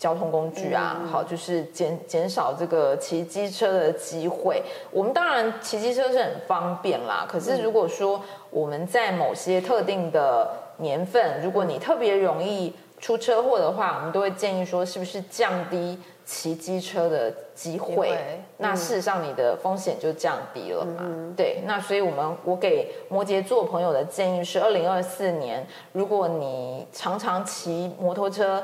[0.04, 4.62] 交通工具啊，嗯、好，就是减减少这个骑机车的机会。
[4.92, 18.18] 我们当然骑机车是很方便啦，可是如果说我们在某些特定的年份，如果你特别容易出车祸的话，我们都会建议说，是不是降低骑机车的机会？
[18.58, 20.98] 那事实上你的风险就降低了嘛。
[21.00, 28.62] 嗯、对，那所以我们我给摩羯座朋友的建议是，二零二四年，如果你常常骑摩托车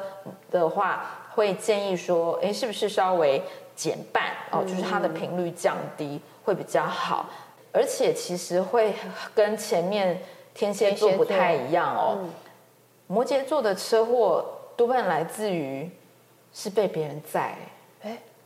[0.52, 1.19] 的话。
[1.32, 3.42] 会建议说，哎，是不是稍微
[3.76, 4.64] 减半哦？
[4.64, 7.30] 就是它的频率降低会比较好。
[7.72, 8.94] 而且其实会
[9.36, 10.22] 跟前面
[10.54, 12.18] 天蝎座不太一样哦。
[12.20, 12.30] 嗯、
[13.08, 14.44] 摩羯座的车祸
[14.76, 15.90] 多半来自于
[16.52, 17.56] 是被别人载。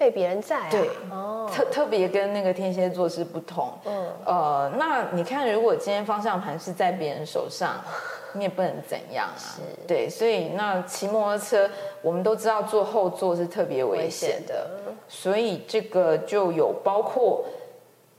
[0.04, 3.72] 被别人载、啊，对，哦、特特别跟那个天蝎座是不同。
[3.86, 7.82] 嗯，呃，那你看，如果今天方向盘是在别人手上，
[8.36, 9.40] 你也不能怎样啊。
[9.40, 11.70] 是，对，所以那骑摩托车，
[12.02, 14.70] 我们都知道坐后座是特别危险的，
[15.08, 17.46] 所以这个就有包括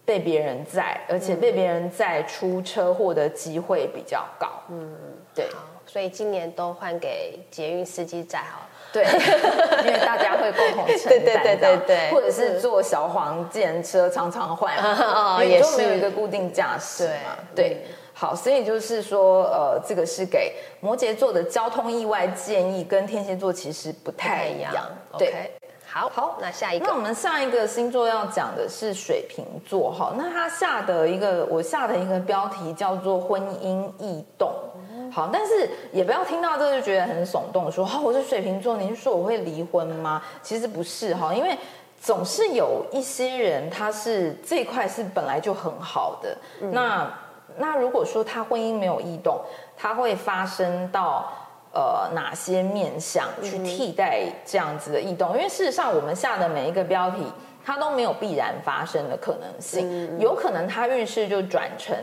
[0.06, 4.48] 被别人载，而且被别人载出车祸的机会比较高。
[4.70, 4.96] 嗯，
[5.34, 5.50] 对，
[5.84, 8.68] 所以今年都换给捷运司机载好了。
[8.94, 9.02] 对，
[9.84, 17.36] 因为大家会共同承担，对对对对对，或者是坐小黄计程车常常换， 哦，也是没有一个固定驾驶嘛。
[17.56, 24.72] 对，好，所以就是说，呃，这个是给摩羯座的交通意外建议，跟天蝎座其实不太一样。
[25.18, 25.50] 对，
[25.84, 34.52] 好，好，那下一个，那我们下一个星座要讲的是水瓶座，哈，那他下的一个，我下的一个标题叫做婚姻异动。
[35.14, 40.20] 好，但是也不要听到这个就觉得很耸动，说哈，我是水瓶座，你是说我会离婚吗？
[40.42, 41.56] 其实不是哈，因为
[42.02, 46.36] 总是有一些人他是这一块是本来就很好的。
[46.60, 47.08] 嗯、那
[47.56, 49.40] 那如果说他婚姻没有异动，
[49.76, 51.32] 他会发生到
[51.72, 55.30] 呃哪些面向去替代这样子的异动？
[55.30, 57.22] 嗯、因为事实上我们下的每一个标题，
[57.64, 61.96] 它都没有必然发生的可能性，嗯、有可能他运势就转成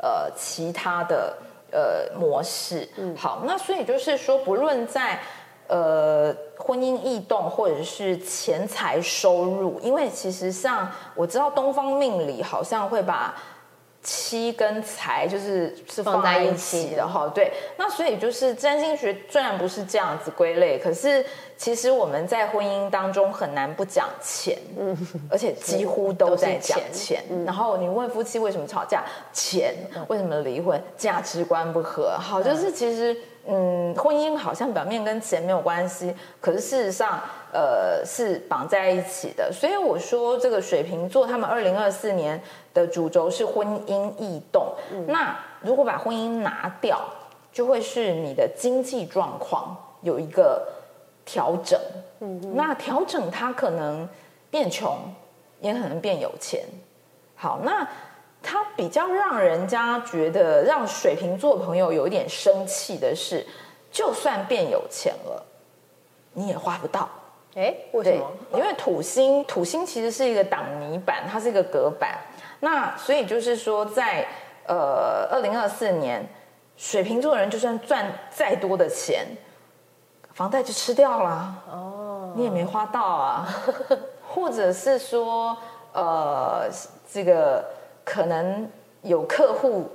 [0.00, 1.36] 呃其他的。
[1.72, 5.18] 呃，模式，嗯，好，那所以就是说，不论在
[5.66, 13.34] 呃婚姻异动或者是钱财收入，因为其实像我知道东方命理好像会把。
[14.02, 17.52] 妻跟财就是是放在一起的哈，对。
[17.76, 21.24] 那所以就是占星学虽然不是这样子归类，可是
[21.56, 24.96] 其实我们在婚姻当中很难不讲钱，嗯，
[25.30, 26.92] 而且几乎都在讲钱。
[26.92, 29.74] 钱嗯、然后你问夫妻为什么吵架，钱
[30.08, 33.16] 为什么离婚，价值观不合，好，就是其实。
[33.44, 37.20] 嗯，婚姻好像表面跟钱没有关系，可是事实上，
[37.52, 39.50] 呃，是绑在一起的。
[39.52, 42.40] 所以我说，这个水瓶座他们二零二四年
[42.74, 44.74] 的主轴是婚姻异动。
[44.92, 47.00] 嗯、那如果把婚姻拿掉，
[47.52, 50.66] 就会是你的经济状况有一个
[51.24, 51.78] 调整。
[52.20, 54.08] 嗯，那调整它可能
[54.50, 54.96] 变穷，
[55.60, 56.64] 也可能变有钱。
[57.34, 57.86] 好，那。
[58.44, 63.46] 它比较让人家觉得让水瓶座朋友有一点生气的是，
[63.92, 65.46] 就算变有钱了，
[66.32, 67.08] 你也花不到。
[67.54, 68.28] 哎，为什么？
[68.54, 72.18] 因为土星，土星其实是一个挡泥板，它是一个隔板。
[72.64, 74.26] 那所以就是说在，在
[74.68, 76.26] 呃二零二四年，
[76.76, 79.26] 水瓶座的人就算赚再多的钱，
[80.32, 81.54] 房贷就吃掉了。
[81.70, 83.48] 哦，你也没花到啊。
[84.26, 85.56] 或者是说，
[85.92, 86.68] 呃，
[87.12, 87.62] 这个。
[88.04, 88.68] 可能
[89.02, 89.88] 有客户，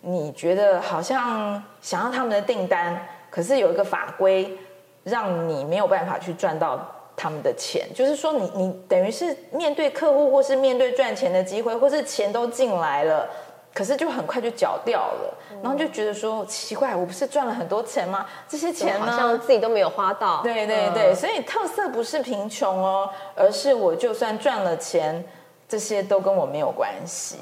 [0.00, 4.58] 你觉得好像想要他们的订单，可是有一个法规
[5.04, 6.76] 让你没有办法去赚到
[7.16, 13.28] 他们的钱，就是说你你等于是面对客户，或是面对赚钱的机会，或是钱都进来了，
[13.72, 18.26] 可是就很快就缴掉了，然后就觉得说奇怪，我不是赚了很多钱吗？
[18.48, 20.42] 这些钱呢，好像自己都没有花到。
[20.42, 25.24] 对对对，所以特色不是贫穷哦，而是我就算赚了钱。
[25.68, 27.38] 这些都跟我没有关系。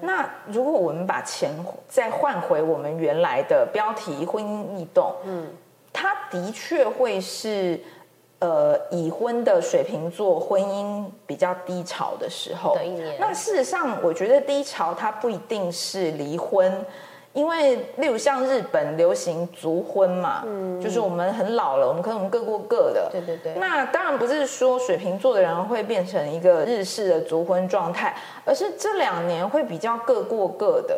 [0.00, 1.50] 那如果我们把钱
[1.88, 5.50] 再换回我们原来的标题“婚姻异动”，嗯，
[5.92, 7.80] 它的确会是
[8.38, 12.76] 呃已婚的水瓶座婚姻比较低潮的时候。
[13.18, 16.84] 那事实上，我觉得低潮它不一定是离婚。
[17.32, 23.08] 因为，例如像日本流行族婚嘛，嗯，就是我们很老了，我们可能我们各过各的。
[23.10, 23.54] 对对对。
[23.54, 30.96] 那当然不是说水瓶座的人会变成一个日式的族婚状态，而是这两年会比较各过各的。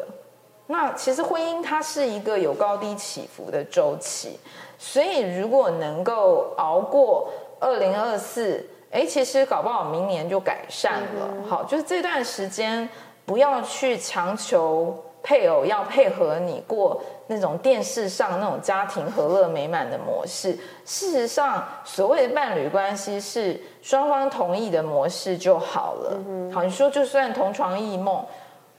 [0.67, 4.39] 那其实婚姻它是一个有高低起伏的周期，
[4.79, 7.29] 所以如果能够熬过
[7.61, 11.29] 二零二四，哎，其实搞不好明年就改善了。
[11.33, 11.45] 嗯。
[11.49, 12.89] 好，就是这段时间
[13.25, 15.03] 不要去强求。
[15.23, 20.57] 配偶要配合你过那种电视上那种家庭和乐美满的模式。
[20.85, 26.13] 事实上，所谓的伴侣关系是双方同意的模式就好了。
[26.29, 28.25] 嗯、好，你说就算同床异梦，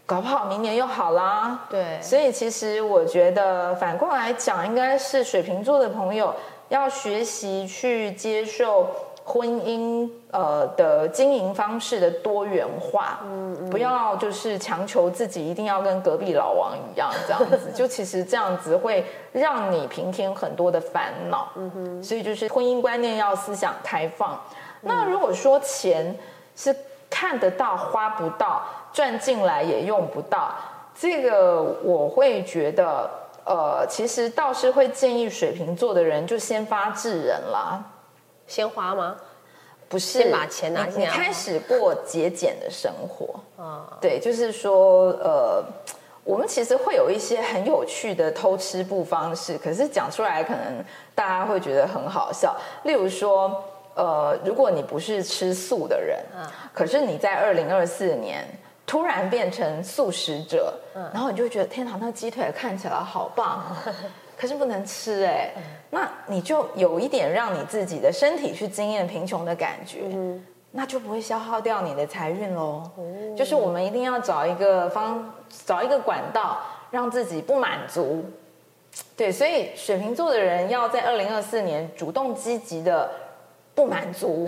[0.08, 1.60] 搞不好明年又好啦。
[1.70, 6.34] 对，所以其实我觉得反过来讲，应该是水瓶座的朋友
[6.70, 8.88] 要学习去接受。
[9.30, 24.40] 婚姻呃的经营方式的多元化，嗯，嗯，不要就是强求自己一定要跟隔壁老王一样这样子， 就其实这样子会让你平添很多的烦恼，嗯哼，所以就是婚姻观念要思想开放。
[24.80, 26.18] 那如果说钱
[26.56, 26.74] 是
[27.10, 28.64] 看得到花不到，
[28.98, 30.56] 赚进来也用不到。
[31.00, 33.08] 这个我会觉得，
[33.46, 37.80] 呃，其实倒是会建议水瓶座的人就先发制人啦，
[38.48, 39.16] 先花吗？
[39.88, 43.40] 不是，先把钱拿进来，你开始过节俭的生活。
[43.64, 45.64] 啊，对，就是说，呃。
[46.24, 50.84] 我们其实会有一些很有趣的偷吃步方式，可是讲出来可能
[51.16, 52.54] 大家会觉得很好笑。
[52.84, 53.64] 例如说，
[53.96, 56.20] 呃，如果你不是吃素的人，
[56.74, 58.46] 可是你在二零二四年
[58.88, 60.74] 突然变成素食者，
[61.14, 63.76] 然后你就会觉得天堂，那鸡腿看起来好棒，
[64.36, 65.52] 可是不能吃哎，
[65.92, 70.00] 那你就有一点让你自己的身体去经验贫穷的感觉。
[70.72, 72.84] 那就不会消耗掉你的财运喽。
[72.98, 73.04] 哦、
[73.36, 75.34] 就是我们一定要找一个方，
[75.66, 76.60] 找一个管道，
[76.92, 78.24] 让自己不满足。
[79.16, 83.10] 对，所以水瓶座的人要在二零二四年主动积极的
[83.74, 84.48] 不满足，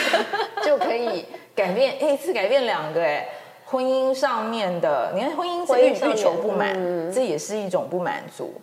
[0.62, 1.24] 就可以
[1.54, 3.26] 改变一次改变两个哎，
[3.64, 8.54] 婚姻上面的，你看婚姻是欲欲求不满，嗯、这也是一种不满足。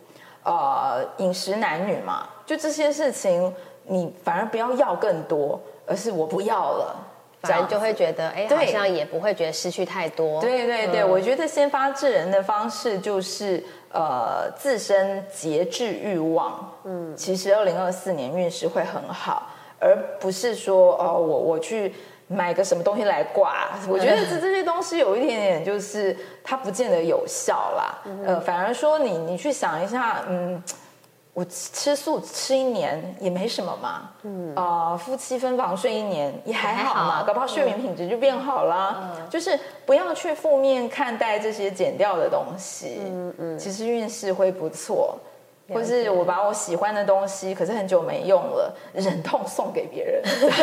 [0.43, 5.59] 呃，饮食男女嘛，就这些事情，你反而不要要更多。
[5.87, 6.95] 而是我不要了，
[7.41, 10.39] 反正就会觉得，哎，好像也不会觉得失去太多。
[10.39, 16.71] 对对对，嗯、我觉得先发制人的方式就是，呃，自身节制欲望。
[16.85, 19.47] 嗯，其实二零二四年运势会很好，
[19.79, 21.93] 而不是说，哦，我我去
[22.31, 23.69] 买个什么东西来挂。
[23.87, 27.99] 我觉得这这些东西有一点点，就是它不见得有效啦。
[28.05, 30.61] 嗯、呃，反而说你你去想一下，嗯。
[31.33, 39.15] 我吃素吃一年也没什么嘛，嗯啊、呃，夫妻分房睡一年也还好嘛，好搞不好睡眠品质就变好了。
[39.15, 45.17] 嗯、就是不要去负面看待这些减掉的东西，嗯嗯，其实运势会不错。
[45.73, 50.21] 或是我把我喜欢的东西，可是很久没用了，忍痛送给别人，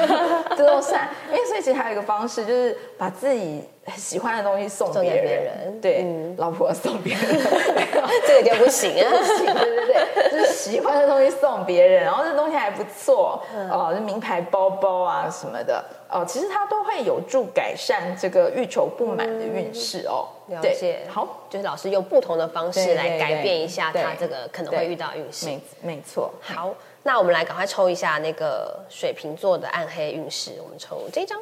[0.57, 1.09] 这都算。
[1.31, 3.63] 因为所以其实还有一个方式，就是把自己
[3.97, 7.23] 喜欢的东西送别人，人对，嗯、老婆送别人，
[8.27, 15.85] 这个就不行啊， 不行，对对对，就是喜欢的东西送别人，然后这东西还不错，哦、嗯，就名牌包包啊什么的。
[16.11, 20.27] 哦，其实它都会有助改善这个欲求不满的运势哦。
[20.49, 25.45] 嗯、了解，好，就是老师用不同的方式来改变一下他这个可能会遇到运势。
[25.45, 26.33] 没没错。
[26.41, 30.53] 好，那我们来赶快抽一下那个水瓶座的暗黑运势。
[30.63, 31.39] 我们抽这张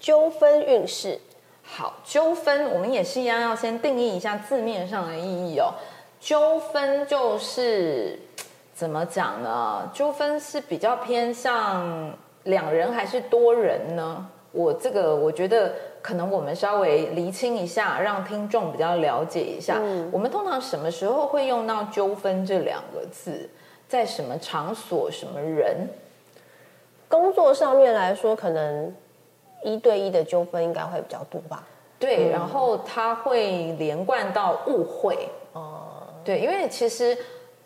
[0.00, 1.16] 纠纷运势。
[1.72, 5.72] 好，纠纷，我们也是一样要先定义一下字面上的意义哦。
[6.20, 8.18] 纠纷就是
[8.74, 9.88] 怎么讲呢？
[9.94, 12.12] 纠纷是比较偏向。
[12.44, 14.26] 两人还是多人呢？
[14.52, 19.76] 我这个我觉得可能我们稍微厘清一下，让听众比较了解一下。
[19.78, 23.48] 嗯，我们通常什么时候会用到纠纷这两个字？
[23.86, 25.86] 在什么场所、什么人？
[27.08, 28.94] 工作上面来说，可能
[29.62, 31.66] 一对一的纠纷应该会比较多吧？
[31.98, 35.28] 对，嗯，然后它会连贯到误会。
[35.52, 37.16] 哦，对，因为其实。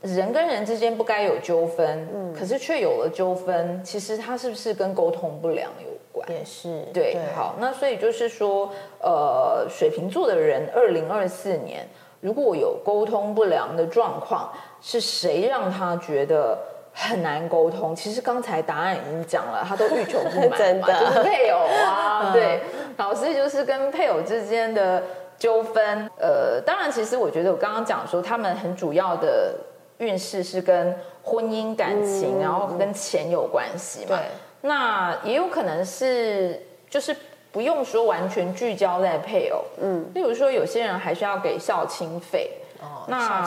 [0.04, 6.30] 人跟人之间不该有纠纷，嗯，可是却有了纠纷，其实它是不是跟沟通不良有关？
[6.30, 8.70] 也是，对，对好，那所以就是说，
[9.00, 11.88] 呃，水瓶座的人，二零二四年
[12.20, 16.58] 如果有沟通不良的状况，是谁让他觉得
[16.94, 17.94] 很难沟通？
[17.94, 22.60] 其实刚才答案已经讲了，他都欲求不满嘛， 真的就是配偶啊， 对，
[22.96, 25.02] 老师就是跟配偶之间的
[25.36, 29.54] 纠纷，呃，当然，其实我觉得我刚刚讲说，他们很主要的。
[29.98, 30.92] 运势是跟
[31.22, 34.06] 婚姻感情，嗯、然后跟钱有关系嘛？
[34.08, 34.18] 对，
[34.62, 37.14] 那也有可能是，就是
[37.52, 42.50] 不用说完全聚焦在配偶，嗯，例如说有些人还是要给孝亲费，
[42.84, 43.42] 哦，那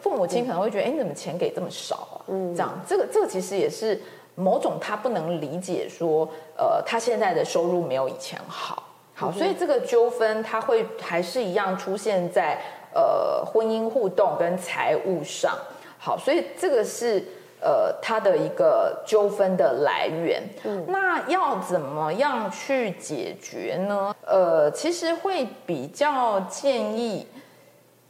[0.00, 2.16] 父母亲可能会觉得，哎、嗯，你怎么钱给这么少啊？
[2.28, 4.00] 嗯，这样，这个这个其实也是
[4.34, 8.82] 某种他不能理解说，呃，他现在的收入没有以前好，
[9.14, 12.58] 好，嗯、所以这个纠纷他会还是一样出现在
[12.94, 15.56] 呃婚姻互动跟财务上。
[15.98, 17.22] 好，所以这个是
[17.60, 20.40] 呃，他的一个纠纷的来源。
[20.62, 24.14] 嗯，那要怎么样去解决呢？
[24.24, 27.26] 呃，其实会比较建议，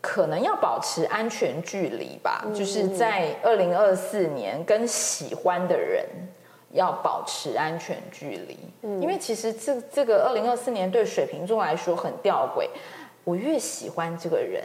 [0.01, 2.42] 可能要保持安全距离吧。
[2.46, 6.05] 嗯，就是在二零二四年跟喜欢的人
[6.72, 8.59] 要保持安全距离。
[8.82, 12.68] 嗯，因为其实这这个二零二四年对水瓶座来说很吊诡，
[13.24, 14.62] 我越喜欢这个人。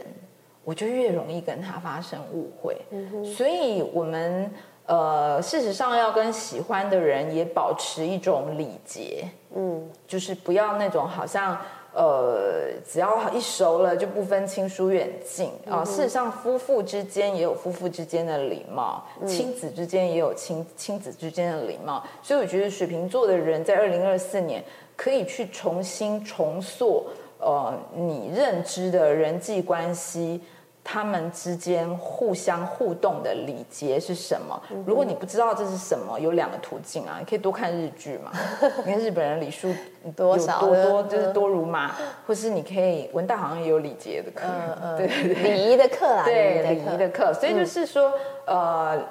[0.66, 4.50] 我就越容易跟他发生误会，嗯、所以我们
[4.86, 11.60] 呃，事实上要跟喜欢的人也保持一种礼节，嗯，就是不要那种好像
[11.94, 15.84] 呃，只要一熟了就不分亲疏远近啊。
[15.84, 22.04] 事实上，夫妇之间也有夫妇之间的礼貌，亲子之间也有亲亲子之间的礼貌。
[22.20, 24.62] 所以我觉得水瓶座的人在二零二四年
[24.96, 27.06] 可以去重新重塑
[27.38, 30.42] 呃你认知的人际关系。
[30.86, 34.62] 他们之间互相互动的礼节是什么？
[34.86, 38.30] 如果你不知道这是什么，有两个途径啊，你可以多看日剧嘛。
[38.84, 39.74] 你看日本人礼数
[40.14, 44.46] 多少多多就是多如麻，或是你可以文大好像也有礼节的课，
[44.98, 47.32] 对对对，礼仪的课啦，对礼仪的课。
[47.32, 48.12] 所以就是说，
[48.46, 49.02] 呃，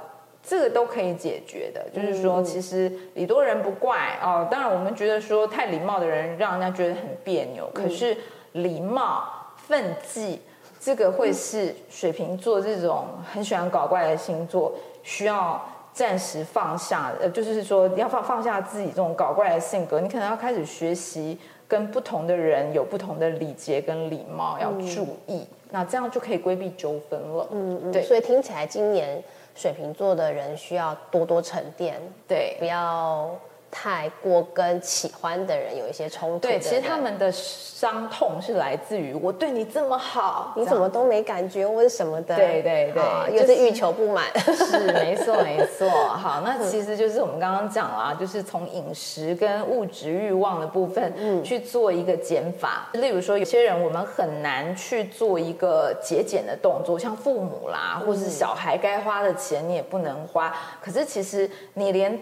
[0.43, 1.83] 这个都可以解决的。
[1.89, 4.47] 就是说，其实礼多人不怪哦。
[4.51, 8.15] 当然，我们觉得说太礼貌的人让人家觉得很别扭，可是
[8.51, 9.23] 礼貌
[9.57, 10.39] 分际。
[10.83, 15.63] 这个会是水瓶座这种很喜欢搞怪的星座，需要
[15.93, 27.47] 暂时放下，呃，就是说要放放下自己这种搞怪的性格，你可能要开始学习跟不同的人有不同的礼节跟礼貌，要注意，嗯、那这样就可以规避纠纷了。
[27.51, 29.23] 嗯嗯，对，所以听起来今年
[29.55, 31.95] 水瓶座的人需要多多沉淀，
[32.27, 33.29] 对，不要。
[33.73, 36.47] 太过跟喜欢的人有一些冲突。
[36.47, 42.35] 对，其实他们的伤痛是来自于我对你这么好，你怎么都没感觉，或者什么的。
[42.35, 44.25] 对对对，又是欲求不满。
[44.39, 45.89] 是，没错没错。
[45.89, 52.87] 好，那 其实就是我们刚刚讲啦，就是从饮食跟物质欲望的部分去做一个减法。
[52.93, 60.55] 例如说，有些人我们很难去做一个节俭的动作，像父母啦，或是小孩该花的钱你也不能花。
[60.79, 62.17] 可是其实你连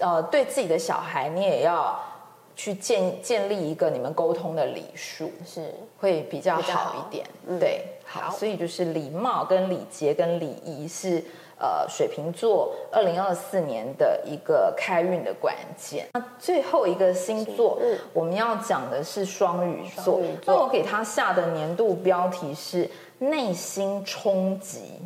[0.00, 1.98] 呃，对自己的小孩，你也要
[2.56, 7.26] 去建建立一个你们沟通的礼数，是会比较好一点。
[7.58, 11.22] 对，好，所以就是礼貌、跟礼节、跟礼仪是
[11.58, 16.08] 呃水瓶座二零二四年的一个开运的关键。
[16.12, 17.78] 那最后一个星座，
[18.12, 20.20] 我们要讲的是双鱼座。
[20.46, 25.00] 那我给他下的年度标题是内心冲击。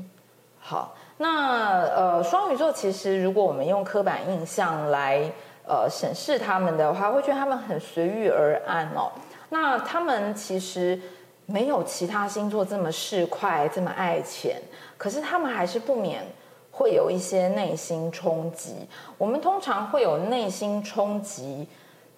[0.58, 0.94] 好。
[1.16, 5.30] 那呃，双鱼座其实，如果我们用刻板印象来
[5.64, 9.12] 呃审视他们的话，会觉得他们很随遇而安哦。
[9.48, 11.00] 那他们其实
[11.46, 14.60] 没有其他星座这么市侩，这么爱钱，
[14.98, 16.24] 可是他们还是不免
[16.72, 18.74] 会有一些内心冲击。
[19.16, 21.68] 我们通常会有内心冲击，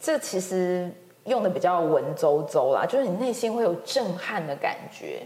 [0.00, 0.90] 这其实
[1.24, 5.20] 用的比较文绉绉啦，就是你内心会有震撼的感觉。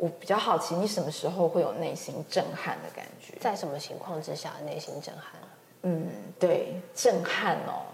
[0.00, 3.34] 我比较好奇，你什么时候会有内心震撼的感觉？
[3.38, 5.40] 在什么情况之下内心震撼？
[5.82, 6.06] 嗯，
[6.38, 7.84] 对，震撼哦，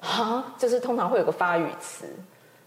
[0.00, 2.04] 哈，就是通常会有个发语词，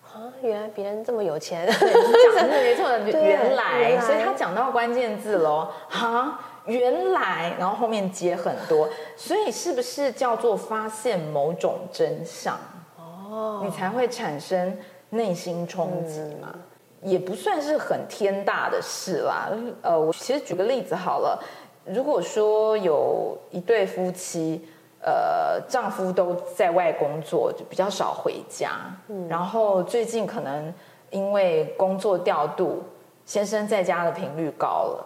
[0.04, 2.90] 啊，原来别人这么有钱，对，讲的没错，
[3.22, 12.58] 原来，原来，所以他讲到关键字喽，哈，原来，然后后面接很多，所以是不是叫做发现某种真相？
[12.98, 14.76] 哦，你才会产生
[15.12, 16.50] 内心冲击嘛？
[16.54, 16.62] 嗯
[17.04, 19.50] 也不算是很天大的事啦。
[19.82, 21.42] 呃，我其实举个例子好了，
[21.86, 24.64] 如果说有一对夫妻，
[25.04, 28.72] 呃，丈夫都在外工作，就比较少回家，
[29.08, 30.72] 嗯，然后最近可能
[31.10, 32.84] 因为工作调度，
[33.26, 35.06] 先生在家的频率高了，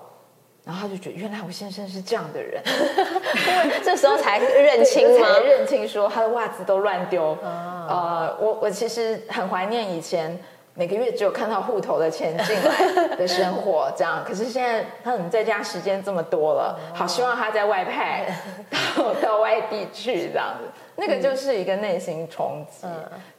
[0.65, 2.61] 然后他就觉得原来我先生是这样的人，
[3.85, 5.27] 这时候才认清吗？
[5.45, 7.23] 认清说他的袜子都乱丢。
[7.23, 10.37] 哦，呃，我我其实很怀念以前。
[10.78, 14.23] 每个月只有看到户头的钱进来的生活，这样。
[14.28, 16.78] 可是现在他怎么在家时间这么多了？
[16.93, 18.28] 好希望他在外派
[18.97, 20.69] 到到外地去，这样子。
[20.97, 22.86] 那个就是一个内心冲击，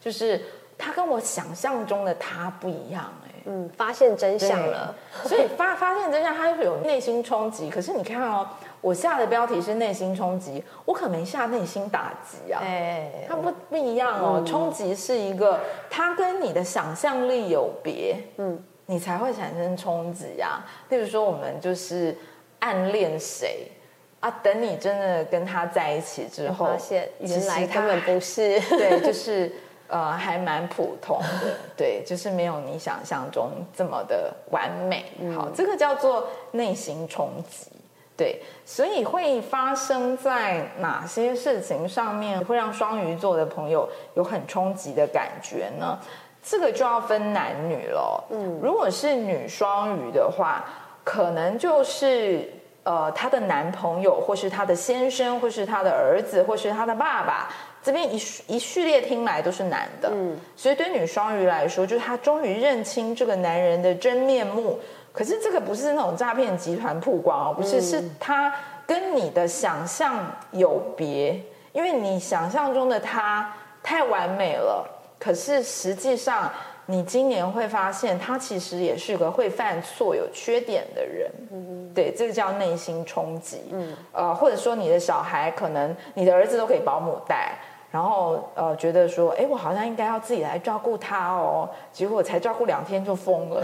[0.01, 0.41] 就是
[0.79, 3.26] 他跟我想象中的他不一样，哎。
[3.47, 4.95] 嗯， 发现真相了，
[5.25, 7.71] 所以发发现真相，他就是有内心冲击。
[7.71, 8.47] 可是你看哦。
[8.83, 12.61] 我下的标题是内心冲击，我可没下内心打击啊。
[12.63, 14.45] 哎，它不不一样哦。
[14.47, 15.59] 冲击是一个，
[15.91, 20.65] 它跟你的想象力有别，嗯，你才会产生冲击啊。
[20.91, 22.17] 例如说，我们就是
[22.61, 23.73] 暗恋谁
[24.21, 24.31] 啊？
[24.41, 29.51] 等你真的跟他在一起之后，发现原来根本不是，对，就是
[29.89, 35.05] 呃，还蛮普通的，对，就是没有你想象中这么的完美。
[35.35, 37.71] 好，这个叫做内心冲击。
[38.17, 45.99] 对，所以会发生在哪些事情上面，会让双鱼座的朋友有很冲击的感觉呢？
[46.43, 48.25] 这个就要分男女了。
[48.31, 50.65] 嗯，如果是女双鱼的话，
[51.05, 52.51] 可能就是
[52.85, 57.51] 呃，她的男朋友，或是她的先生，或是她的儿子，或是她的爸爸，
[57.87, 58.17] 这边一
[58.49, 60.11] 一序列听来都是男的。
[60.13, 64.81] 嗯，所以对女双鱼来说，就是她终于认清这个男人的真面目。
[65.13, 68.53] 可是这个不是那种诈骗集团曝光哦，不是，是他
[68.87, 71.41] 跟你的想象有别，
[71.73, 73.51] 因为你想象中的他
[73.83, 74.85] 太完美了，
[75.19, 76.53] 可是实际上
[76.85, 81.31] 你今年会发现他其实也是个会犯错、有缺点的人。
[81.51, 83.63] 嗯，对，这个叫内心冲击。
[83.73, 87.57] 嗯，呃，或者说你的小孩可能你的儿子都可以保姆带。
[87.91, 91.69] 然后呃，觉得说，哎，我好像应该要自己来照顾他哦。
[91.93, 93.63] 结果才照顾两天就疯了。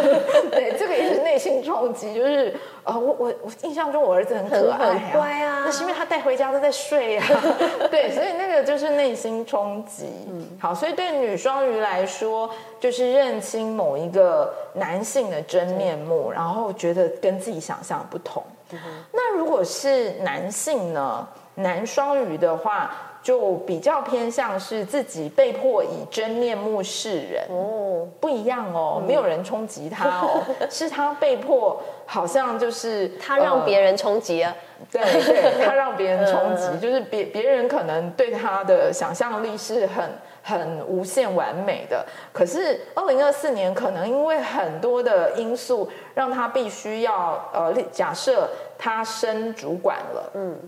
[0.50, 2.54] 对，这个也是内心冲击，就是
[2.84, 7.26] 呃，我我我印象中我儿子很可爱、啊、很乖啊，那是因为他带回家都在睡啊。
[7.90, 10.08] 对，所以那个就是内心冲击。
[10.28, 12.48] 嗯，好，所以对女双鱼来说，
[12.80, 18.42] 就是认清某一个男性的真面目，然后觉得跟自己想象不同。
[18.70, 18.78] 嗯、
[19.12, 21.28] 那如果是男性呢？
[21.56, 22.92] 男双鱼的话。
[23.24, 27.42] 就比较偏向是自己被迫以真面目示人。
[27.48, 34.54] 哦，不一样哦，没有人冲击他哦， 是他被迫，好像就是他让别人冲击啊，
[34.92, 40.04] 对对，他让别人冲击，就是别别人可能对他的想象力是很
[40.42, 50.58] 很无限完美的，可是二零二四年可能因为很多的因素，让他必须要呃，假设他升主管了，嗯。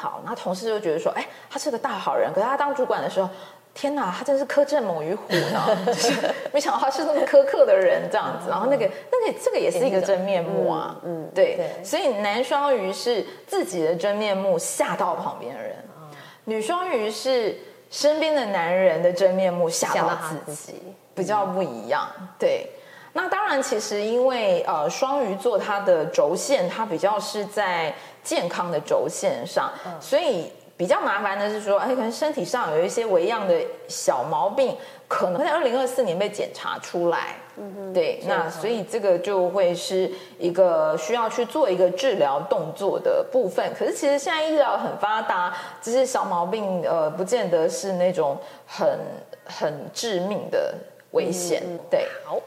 [0.00, 2.32] 好，那同事就觉得说，哎，他是个大好人。
[2.32, 3.28] 可是他当主管的时候，
[3.74, 5.76] 天哪，他真是苛政猛于虎呢。
[5.84, 6.12] 就是
[6.52, 8.48] 没想到他是那么苛刻的人，这样子。
[8.48, 10.96] 然后那个，那个，这个也是一个真面目啊。
[11.04, 11.56] 嗯，嗯对。
[11.56, 16.08] 对所以男双鱼是自己的真面目吓到旁边的人，嗯、
[16.44, 17.58] 女双鱼是
[17.90, 20.74] 身边的男人的真面目吓到自己，
[21.14, 22.08] 比较不一样。
[22.38, 22.70] 对。
[23.12, 27.92] 那当然，其实因为呃，双鱼座它的轴线，它比较是在
[28.22, 34.76] 健康的轴线上，嗯、所以比较麻烦的是说，哎，可能身体上有一些微样的小毛病，
[35.08, 37.36] 可能在二零二四年被检查出来。
[37.56, 43.72] 嗯哼，对，那所以这个就会是一个需要去做一个治疗动作的部分。
[43.74, 48.98] 可是其实现在医疗很发达，这些小毛病呃，不见得是那种很
[49.44, 50.74] 很致命的
[51.10, 51.62] 危险。
[51.66, 52.38] 嗯、对，好。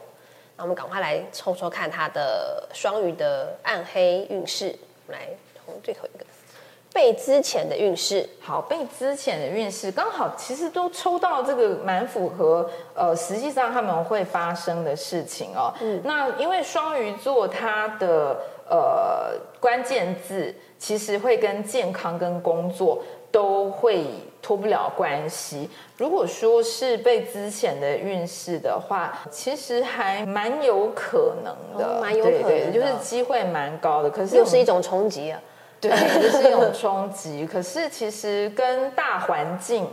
[0.56, 4.74] 那我们赶快来抽抽看他的双鱼的暗黑运势。
[5.08, 5.28] 来
[5.64, 6.24] 从最后一个
[6.92, 8.28] 被之前的运势。
[8.40, 15.74] 好，被之前的运势刚好其实都抽到这个蛮符合呃，实际上他们会发生的事情哦。
[15.80, 18.36] 嗯，那因为双鱼座它的
[18.68, 23.02] 呃关键字其实会跟健康跟工作
[23.32, 24.04] 都会
[24.40, 25.68] 脱不了关系。
[25.96, 34.08] 如果说是被之前的运势的话，其实还蛮有可能的，蛮、哦、有可能的，对对，就是机会蛮高的。
[34.08, 35.40] 可是又是一种冲击啊，
[35.88, 37.46] 对，就是一种冲击。
[37.46, 39.86] 可是其实跟大环境。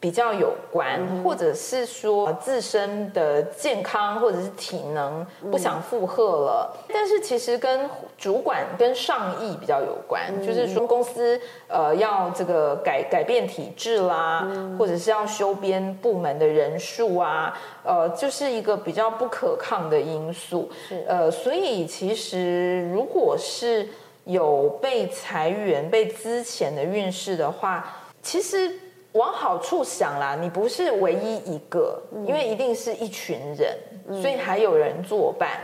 [0.00, 20.70] 比较有关，嗯、或者是说自身的健康或者是体能不想负荷了，嗯、但是其实跟主管跟上意比较有关，嗯、就是说公司呃要这个改改变体制啦，嗯、或者是要修编部门的人数啊，呃，就是一个比较不可抗的因素。
[20.88, 23.88] 是呃，所以其实如果是
[24.28, 28.70] 有被裁员、被资遣的运势的话，其实。
[29.12, 33.76] 往好处想啦，你不是唯一一个，嗯、因为一定是一群人，
[34.06, 35.58] 嗯、所以还有人作伴，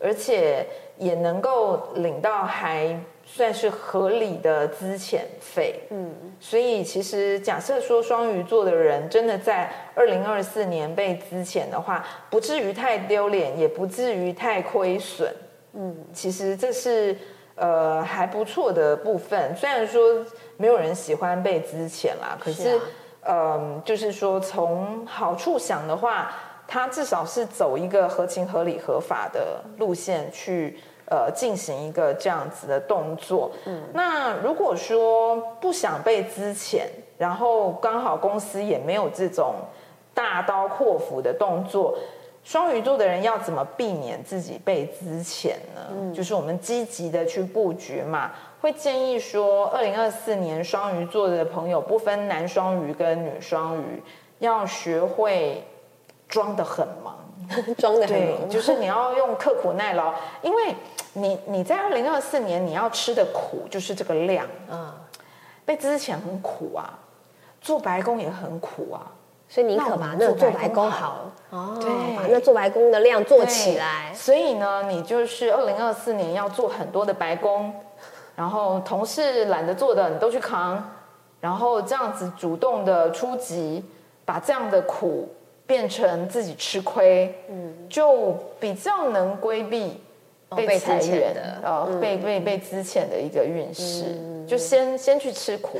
[0.00, 0.66] 而且
[0.96, 5.80] 也能够领到还算是合理的资遣费。
[5.90, 15.32] 嗯，所以其实假设说双鱼座的人真的在二零二四年被资遣的话，不至于太丢脸，也不至于太亏损。
[15.74, 17.16] 嗯，其实这是
[17.62, 20.26] 呃还不错的部分，虽然说。
[20.58, 22.76] 没有人喜欢被资遣啦，可是，是
[23.24, 26.30] 啊、呃，就是说从好处想的话，
[26.68, 33.50] 他至少是走一个合情合理合法的路线去呃进行一个这样子的动作。
[33.64, 36.82] 嗯，那如果说不想被资遣，
[37.18, 39.54] 然后刚好公司也没有这种
[40.14, 41.98] 大刀阔斧的动作，
[42.44, 45.88] 双鱼座的人要怎么避免自己被资遣呢？
[45.90, 48.32] 嗯、就是我们积极的去布局嘛。
[48.60, 54.02] 会建议说，二零二四年双鱼座的朋友，不分男双鱼跟女双鱼，
[54.38, 55.64] 要学会
[56.28, 57.18] 装得很忙，
[57.76, 60.76] 装得很忙，就是你要用刻苦耐劳，因为
[61.14, 64.92] 你你在二零二四年你要吃的苦就是这个量，嗯，
[65.64, 66.98] 被资遣很苦啊，
[67.60, 69.10] 做白工也很苦啊，
[69.52, 77.70] 所以宁可把那做白工好，哦，对，把那做白工的量做起来，所以呢，你就是二零二四年要做很多的白工。
[78.34, 80.82] 然后同事懒得做的你都去扛，
[81.38, 83.84] 然后这样子主动的出击，
[84.24, 85.28] 把这样的苦
[85.66, 90.00] 变成自己吃亏，嗯，就比较能规避
[90.56, 95.78] 被裁员的，呃、嗯，被被被资遣的一个运势，嗯、就先先去吃苦，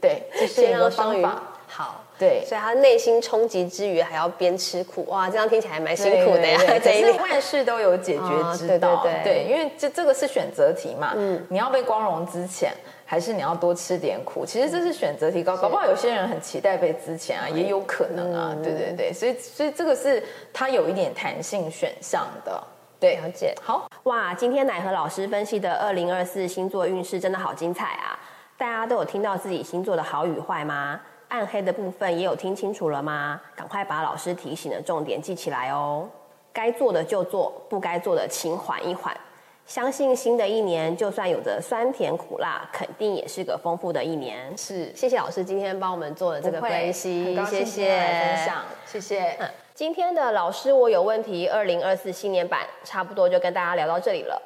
[0.00, 1.42] 对，这是一个方法。
[1.66, 6.60] 好，对，所以他内心冲击之余还要边吃苦，哇，这样听起来蛮辛苦的呀。
[6.84, 12.70] 可是万事都有解决之道，哦、对对对，对，因为这这个是选择题嘛，嗯，你要被光荣之前，
[13.06, 14.44] 还是你要多吃点苦？
[14.44, 22.62] 其实这是选择题，高搞不好有些人很期待被资遣啊，也有可能啊，嗯、对对对，所以所以这个是它有一点弹性选项的。
[23.00, 23.54] 对，了解。
[23.62, 28.18] 好哇，今天乃和老师分析的二零二四星座运势真的好精彩啊！
[28.58, 31.00] 大家都有听到自己星座的好与坏吗？
[31.30, 33.40] 暗黑的部分也有听清楚了吗？
[33.56, 36.06] 赶快把老师提醒的重点记起来哦。
[36.52, 39.16] 该做的就做，不该做的请缓一缓。
[39.64, 44.52] 相信新的一年，就算有着酸甜苦辣，肯定也是个丰富的一年。
[44.58, 49.36] 是，谢谢老师今天帮我们做的这个分析，谢谢分享，谢谢。
[49.38, 51.48] 嗯今天的老师，我有问题。
[51.48, 54.42] 二零二四新年版差不多就跟大家聊到这里了，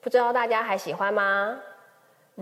[0.00, 1.56] 不知道大家还喜欢吗？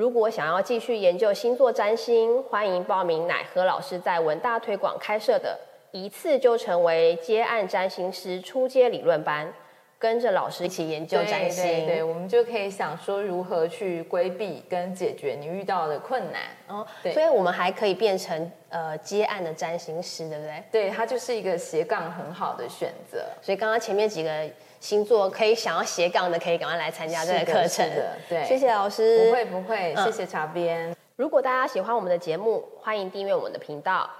[0.01, 5.55] 如果想要继续研究星座占星，欢迎报名乃和老师在文大推广开设的
[5.91, 9.53] 一次就成为接案占星师初阶理论班。
[9.99, 16.87] 跟着老师一起研究占星，对，对，对，我们就可以想说如何去规避跟解决你遇到的困难哦。
[17.03, 20.65] 对，所以我们还可以变成呃接案的占星师，对不对？
[20.73, 23.27] 对，它就是一个斜杠很好的选择。
[23.43, 24.49] 所以刚刚前面几个
[24.81, 27.89] 星座可以想要斜杠的，可以赶快来参加这个课程。
[28.29, 29.27] 对，谢谢老师。
[29.27, 30.97] 不会不会，谢谢茶边。
[31.17, 34.11] 如果大家喜欢我们的节目，欢迎订阅我们的频道。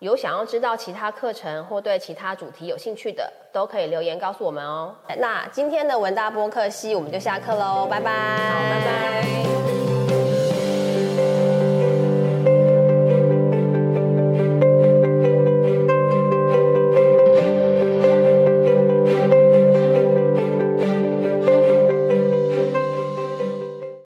[0.00, 4.94] 有想要知道其他课程或对其他主题有兴趣的，都可以留言告诉我们哦。
[5.18, 9.57] 那今天的文大播客系我们就下课喽，拜拜，好，拜拜。